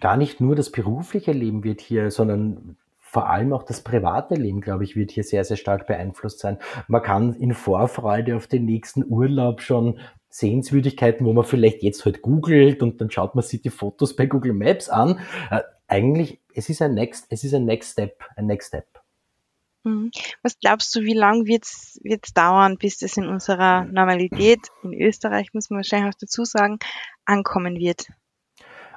[0.00, 4.60] gar nicht nur das berufliche Leben wird hier, sondern vor allem auch das private Leben,
[4.60, 6.58] glaube ich, wird hier sehr, sehr stark beeinflusst sein.
[6.88, 12.22] Man kann in Vorfreude auf den nächsten Urlaub schon Sehenswürdigkeiten, wo man vielleicht jetzt halt
[12.22, 15.20] googelt und dann schaut man sich die Fotos bei Google Maps an.
[15.52, 19.03] Äh, eigentlich, es ist ein Next, es ist ein Next Step, ein Next Step.
[19.84, 20.10] Mhm.
[20.42, 25.52] Was glaubst du, wie lange wird es dauern, bis das in unserer Normalität, in Österreich
[25.52, 26.78] muss man wahrscheinlich auch dazu sagen,
[27.26, 28.06] ankommen wird?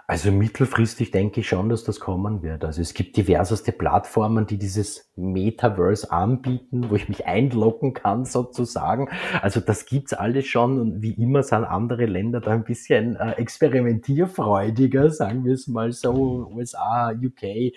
[0.10, 2.64] Also mittelfristig denke ich schon, dass das kommen wird.
[2.64, 9.10] Also es gibt diverseste Plattformen, die dieses Metaverse anbieten, wo ich mich einloggen kann sozusagen.
[9.42, 13.32] Also das gibt's alles schon und wie immer sind andere Länder da ein bisschen äh,
[13.32, 17.74] experimentierfreudiger, sagen wir es mal so, USA, UK, äh,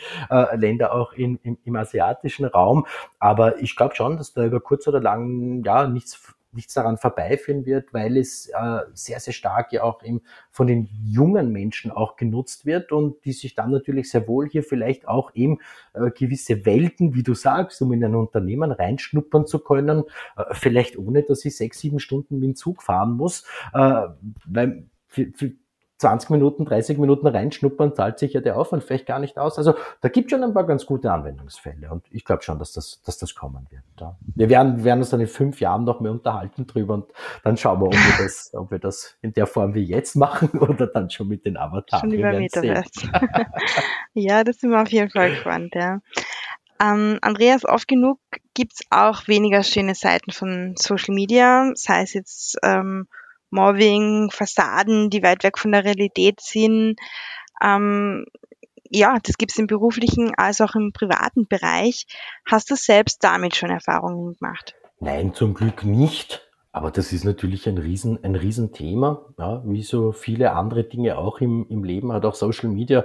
[0.56, 2.86] Länder auch in, im, im asiatischen Raum.
[3.18, 7.66] Aber ich glaube schon, dass da über kurz oder lang ja nichts nichts daran vorbeiführen
[7.66, 12.16] wird, weil es äh, sehr, sehr stark ja auch eben von den jungen Menschen auch
[12.16, 15.59] genutzt wird und die sich dann natürlich sehr wohl hier vielleicht auch eben
[15.94, 20.05] äh, gewisse Welten, wie du sagst, um in ein Unternehmen reinschnuppern zu können,
[20.36, 24.09] äh, vielleicht ohne, dass ich sechs, sieben Stunden mit dem Zug fahren muss, äh,
[24.46, 25.53] weil für, für
[26.01, 29.59] 20 Minuten, 30 Minuten reinschnuppern, zahlt sich ja der Aufwand vielleicht gar nicht aus.
[29.59, 33.03] Also da gibt schon ein paar ganz gute Anwendungsfälle und ich glaube schon, dass das,
[33.05, 33.82] dass das kommen wird.
[34.01, 34.16] Ja.
[34.34, 37.05] Wir werden, werden uns dann in fünf Jahren noch mehr unterhalten drüber und
[37.44, 40.48] dann schauen wir, ob wir das, ob wir das in der Form wie jetzt machen
[40.59, 42.11] oder dann schon mit den Avataren.
[42.11, 43.11] Schon über Metaverse.
[44.14, 46.01] ja, das sind wir auf jeden Fall gespannt, ja.
[46.82, 48.18] Ähm, Andreas, oft genug
[48.55, 53.07] gibt's auch weniger schöne Seiten von Social Media, sei es jetzt ähm,
[53.51, 56.96] Mobbing, Fassaden, die weit weg von der Realität sind.
[57.62, 58.24] Ähm,
[58.90, 62.07] ja, das gibt es im beruflichen als auch im privaten Bereich.
[62.44, 64.74] Hast du selbst damit schon Erfahrungen gemacht?
[64.98, 66.46] Nein, zum Glück nicht.
[66.72, 71.40] Aber das ist natürlich ein Riesen, ein Riesenthema, ja, wie so viele andere Dinge auch
[71.40, 73.05] im, im Leben hat auch Social Media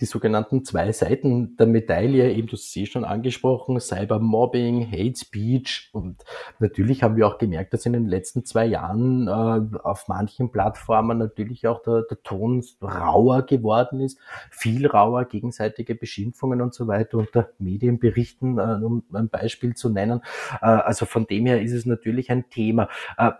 [0.00, 5.88] die sogenannten zwei Seiten der Medaille, eben du hast sie schon angesprochen, Cybermobbing, Hate Speech
[5.92, 6.22] und
[6.58, 11.16] natürlich haben wir auch gemerkt, dass in den letzten zwei Jahren äh, auf manchen Plattformen
[11.16, 14.18] natürlich auch der, der Ton rauer geworden ist,
[14.50, 20.20] viel rauer, gegenseitige Beschimpfungen und so weiter unter Medienberichten, äh, um ein Beispiel zu nennen.
[20.60, 22.90] Äh, also von dem her ist es natürlich ein Thema.
[23.16, 23.32] Äh,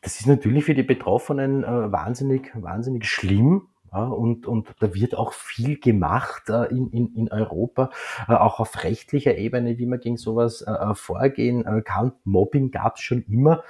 [0.00, 3.68] das ist natürlich für die Betroffenen äh, wahnsinnig, wahnsinnig schlimm,
[4.02, 7.90] und, und da wird auch viel gemacht äh, in, in, in Europa,
[8.28, 12.12] äh, auch auf rechtlicher Ebene, wie man gegen sowas äh, vorgehen kann.
[12.24, 13.62] Mobbing gab es schon immer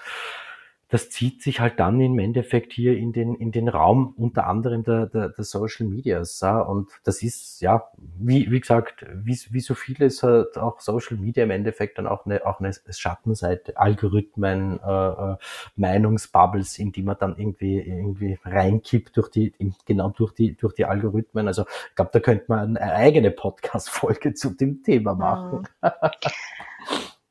[0.88, 4.84] das zieht sich halt dann im Endeffekt hier in den, in den Raum, unter anderem
[4.84, 6.40] der, der, der Social Medias.
[6.40, 6.60] Ja.
[6.60, 11.44] Und das ist, ja, wie, wie gesagt, wie, wie so vieles hat auch Social Media
[11.44, 15.36] im Endeffekt dann auch eine, auch eine Schattenseite, Algorithmen, äh, äh,
[15.76, 19.54] Meinungsbubbles, in die man dann irgendwie, irgendwie reinkippt durch die,
[19.86, 21.46] genau durch die, durch die Algorithmen.
[21.48, 25.66] Also ich glaube, da könnte man eine eigene Podcast-Folge zu dem Thema machen.
[25.82, 25.90] Mhm.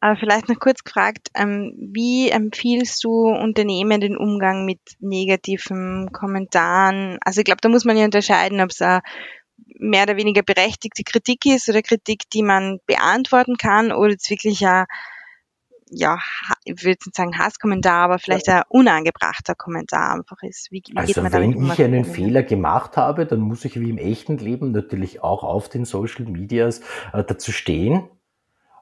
[0.03, 7.19] Aber vielleicht noch kurz gefragt, ähm, wie empfiehlst du Unternehmen den Umgang mit negativen Kommentaren?
[7.23, 9.01] Also ich glaube, da muss man ja unterscheiden, ob es eine
[9.79, 14.67] mehr oder weniger berechtigte Kritik ist oder Kritik, die man beantworten kann oder es wirklich
[14.67, 14.87] ein,
[15.89, 16.19] ja,
[16.65, 20.67] ich würde nicht sagen Hasskommentar, aber vielleicht ein unangebrachter Kommentar einfach ist.
[20.69, 24.37] Wie, wie also wenn ich einen Fehler gemacht habe, dann muss ich wie im echten
[24.37, 26.81] Leben natürlich auch auf den Social Medias
[27.13, 28.09] äh, dazu stehen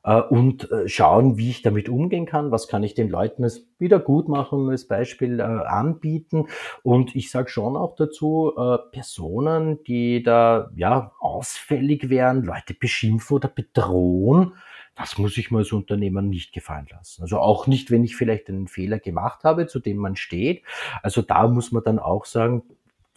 [0.03, 4.69] und äh, schauen, wie ich damit umgehen kann, was kann ich den Leuten als Wiedergutmachung
[4.69, 6.47] als Beispiel äh, anbieten.
[6.81, 13.35] Und ich sage schon auch dazu, äh, Personen, die da ja ausfällig wären, Leute beschimpfen
[13.35, 14.53] oder bedrohen,
[14.95, 17.21] das muss ich mir als Unternehmer nicht gefallen lassen.
[17.21, 20.63] Also auch nicht, wenn ich vielleicht einen Fehler gemacht habe, zu dem man steht.
[21.01, 22.63] Also da muss man dann auch sagen,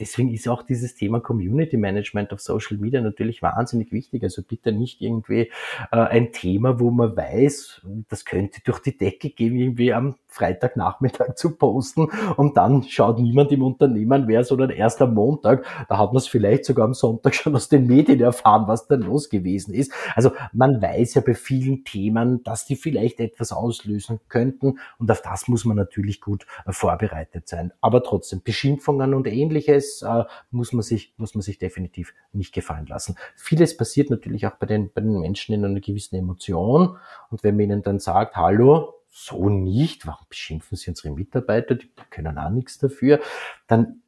[0.01, 4.23] deswegen ist auch dieses Thema Community Management auf Social Media natürlich wahnsinnig wichtig.
[4.23, 5.51] Also bitte nicht irgendwie
[5.93, 11.35] äh, ein Thema, wo man weiß, das könnte durch die Decke gehen, irgendwie am Freitagnachmittag
[11.37, 15.65] zu posten und dann schaut niemand im Unternehmen wer, sondern erst am Montag.
[15.89, 18.97] Da hat man es vielleicht sogar am Sonntag schon aus den Medien erfahren, was da
[18.97, 19.93] los gewesen ist.
[20.15, 25.23] Also man weiß ja bei vielen Themen, dass die vielleicht etwas auslösen könnten und auf
[25.23, 27.73] das muss man natürlich gut äh, vorbereitet sein.
[27.81, 32.87] Aber trotzdem, Beschimpfungen und ähnliches äh, muss man sich, muss man sich definitiv nicht gefallen
[32.87, 33.17] lassen.
[33.37, 36.97] Vieles passiert natürlich auch bei den, bei den Menschen in einer gewissen Emotion
[37.31, 41.91] und wenn man ihnen dann sagt, hallo, so nicht, warum beschimpfen Sie unsere Mitarbeiter, die
[42.11, 43.21] können auch nichts dafür,
[43.69, 44.03] dann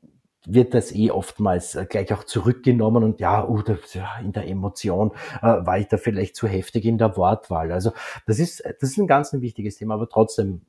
[0.47, 5.12] wird das eh oftmals äh, gleich auch zurückgenommen und ja, das, in der Emotion
[5.43, 7.72] war ich da vielleicht zu heftig in der Wortwahl.
[7.72, 7.93] Also
[8.27, 10.62] das ist, das ist ein ganz ein wichtiges Thema, aber trotzdem.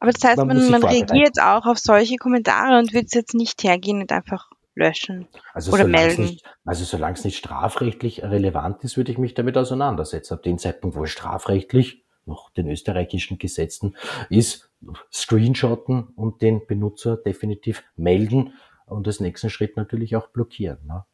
[0.00, 3.34] Aber das heißt, man, man, man reagiert auch auf solche Kommentare und wird es jetzt
[3.34, 6.22] nicht hergehen und einfach löschen also oder melden.
[6.22, 10.34] Nicht, also solange es nicht strafrechtlich relevant ist, würde ich mich damit auseinandersetzen.
[10.34, 13.96] Ab dem Zeitpunkt, wo es strafrechtlich noch den österreichischen Gesetzen
[14.30, 14.70] ist,
[15.12, 18.54] screenshotten und den Benutzer definitiv melden
[18.86, 20.78] und als nächsten Schritt natürlich auch blockieren.
[20.86, 21.04] Ne?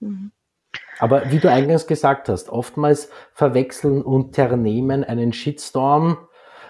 [0.00, 0.32] Mhm.
[0.98, 6.16] Aber wie du eingangs gesagt hast, oftmals verwechseln Unternehmen einen Shitstorm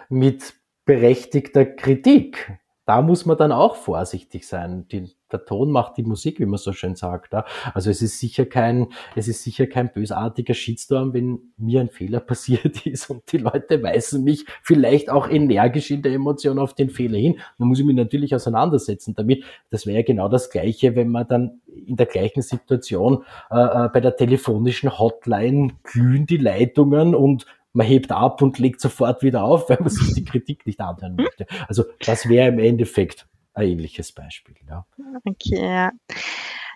[0.08, 0.54] mit
[0.84, 2.58] berechtigter Kritik.
[2.84, 4.88] Da muss man dann auch vorsichtig sein.
[4.90, 7.32] Die, der Ton macht die Musik, wie man so schön sagt.
[7.74, 12.18] Also es ist sicher kein, es ist sicher kein bösartiger Shitstorm, wenn mir ein Fehler
[12.20, 16.90] passiert ist und die Leute weisen mich vielleicht auch energisch in der Emotion auf den
[16.90, 17.38] Fehler hin.
[17.56, 19.44] Dann muss ich mich natürlich auseinandersetzen damit.
[19.70, 23.88] Das wäre ja genau das Gleiche, wenn man dann in der gleichen Situation äh, äh
[23.92, 29.44] bei der telefonischen Hotline glühen die Leitungen und man hebt ab und legt sofort wieder
[29.44, 31.46] auf, weil man sich die Kritik nicht anhören möchte.
[31.68, 34.54] Also das wäre im Endeffekt ein ähnliches Beispiel.
[34.68, 34.86] Ja.
[35.24, 35.90] Okay, ja.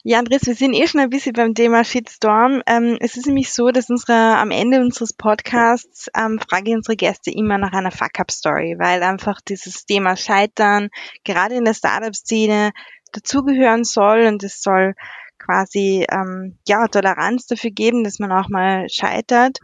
[0.09, 2.62] Ja, Andres, wir sind eh schon ein bisschen beim Thema Shitstorm.
[2.68, 6.94] Ähm, es ist nämlich so, dass unsere, am Ende unseres Podcasts ähm, frage ich unsere
[6.94, 10.90] Gäste immer nach einer Fuck-Up-Story, weil einfach dieses Thema Scheitern
[11.24, 12.70] gerade in der Startup-Szene
[13.11, 14.94] dazugehören soll und es soll
[15.38, 19.59] quasi ähm, ja Toleranz dafür geben, dass man auch mal scheitert.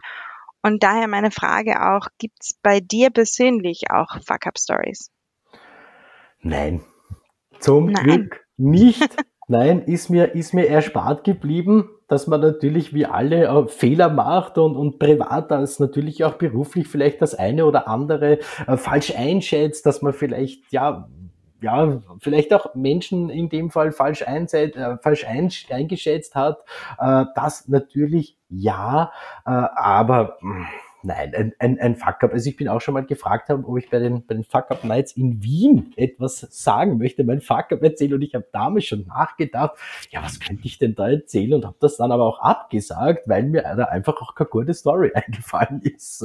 [0.63, 5.11] Und daher meine Frage auch, gibt's bei dir persönlich auch Fuck-Up-Stories?
[6.41, 6.81] Nein,
[7.59, 8.03] zum Nein.
[8.03, 9.01] Glück nicht.
[9.49, 14.57] Nein, ist mir, ist mir erspart geblieben, dass man natürlich wie alle äh, Fehler macht
[14.57, 19.85] und, und privat als natürlich auch beruflich vielleicht das eine oder andere äh, falsch einschätzt,
[19.85, 21.09] dass man vielleicht, ja,
[21.63, 26.59] ja, vielleicht auch Menschen in dem Fall falsch, einseit, äh, falsch ein, eingeschätzt hat.
[26.99, 29.11] Äh, das natürlich ja,
[29.45, 30.67] äh, aber mh hm,
[31.05, 32.31] Nein, ein, ein, ein Fuck-up.
[32.31, 35.11] Also ich bin auch schon mal gefragt haben, ob ich bei den, bei den Fuck-up-Nights
[35.17, 39.75] in Wien etwas sagen möchte, mein Fuck-up erzählen und ich habe damals schon nachgedacht,
[40.11, 43.43] ja, was könnte ich denn da erzählen und habe das dann aber auch abgesagt, weil
[43.43, 46.23] mir da einfach auch keine gute Story eingefallen ist.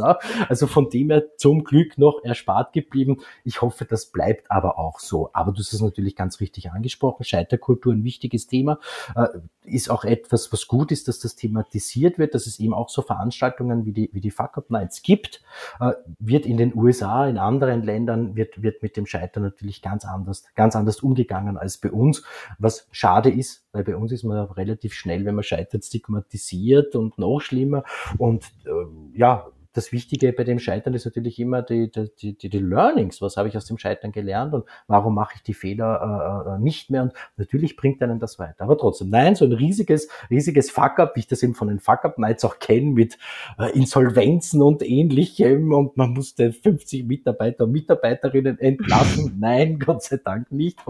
[0.48, 3.18] Also von dem her zum Glück noch erspart geblieben.
[3.42, 5.30] Ich hoffe, das bleibt aber auch so.
[5.32, 7.24] Aber du hast es natürlich ganz richtig angesprochen.
[7.24, 8.78] Scheiterkultur ein wichtiges Thema.
[9.16, 9.26] Äh,
[9.64, 13.02] ist auch etwas, was gut ist, dass das thematisiert wird, dass es eben auch so
[13.02, 15.42] Veranstaltungen wie die, wie die Fuck-up Nights gibt,
[15.80, 20.04] äh, wird in den USA, in anderen Ländern, wird, wird mit dem Scheitern natürlich ganz
[20.04, 22.22] anders, ganz anders umgegangen als bei uns,
[22.58, 27.18] was schade ist, weil bei uns ist man relativ schnell, wenn man scheitert, stigmatisiert und
[27.18, 27.84] noch schlimmer.
[28.18, 29.46] Und äh, ja,
[29.78, 33.22] das Wichtige bei dem Scheitern ist natürlich immer die, die, die, die Learnings.
[33.22, 36.58] Was habe ich aus dem Scheitern gelernt und warum mache ich die Fehler äh, äh,
[36.58, 37.02] nicht mehr?
[37.02, 38.64] Und natürlich bringt einen das weiter.
[38.64, 42.44] Aber trotzdem, nein, so ein riesiges, riesiges Fuck-up, wie ich das eben von den Fuck-up-Nights
[42.44, 43.18] auch kenne, mit
[43.56, 49.36] äh, Insolvenzen und ähnlichem und man musste 50 Mitarbeiter und Mitarbeiterinnen entlassen.
[49.38, 50.80] nein, Gott sei Dank nicht.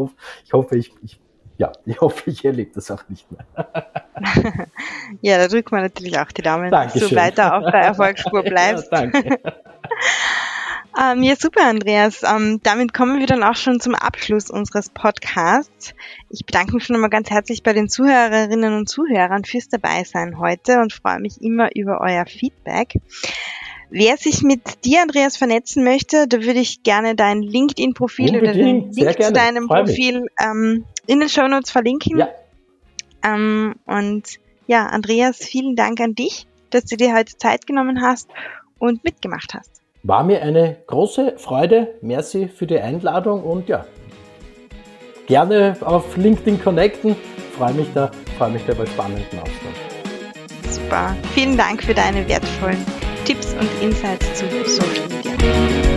[0.47, 1.21] Ich hoffe, ich, ich
[1.59, 3.45] ja, ich hoffe, ich erlebe das auch nicht mehr.
[5.21, 7.01] ja, da drückt man natürlich auch die Daumen, Dankeschön.
[7.03, 8.91] dass du weiter auf der Erfolgsspur bleibst.
[8.91, 9.39] Ja, danke.
[10.99, 12.23] ähm, ja, super, Andreas.
[12.23, 15.95] Ähm, damit kommen wir dann auch schon zum Abschluss unseres Podcasts.
[16.31, 20.81] Ich bedanke mich schon einmal ganz herzlich bei den Zuhörerinnen und Zuhörern fürs Dabeisein heute
[20.81, 22.95] und freue mich immer über euer Feedback.
[23.91, 28.93] Wer sich mit dir, Andreas, vernetzen möchte, da würde ich gerne dein LinkedIn-Profil oder den
[28.93, 32.19] Link zu deinem Profil ähm, in den Show Notes verlinken.
[32.19, 32.29] Ja.
[33.25, 38.29] Ähm, und ja, Andreas, vielen Dank an dich, dass du dir heute Zeit genommen hast
[38.79, 39.81] und mitgemacht hast.
[40.05, 41.95] War mir eine große Freude.
[42.03, 43.87] Merci für die Einladung und ja,
[45.27, 47.17] gerne auf LinkedIn connecten.
[47.57, 49.89] Freue mich da, freue mich da bei spannenden Austausch.
[50.71, 51.17] Super.
[51.35, 52.85] Vielen Dank für deine wertvollen
[53.25, 55.88] Tipps und Insights zu Social Media.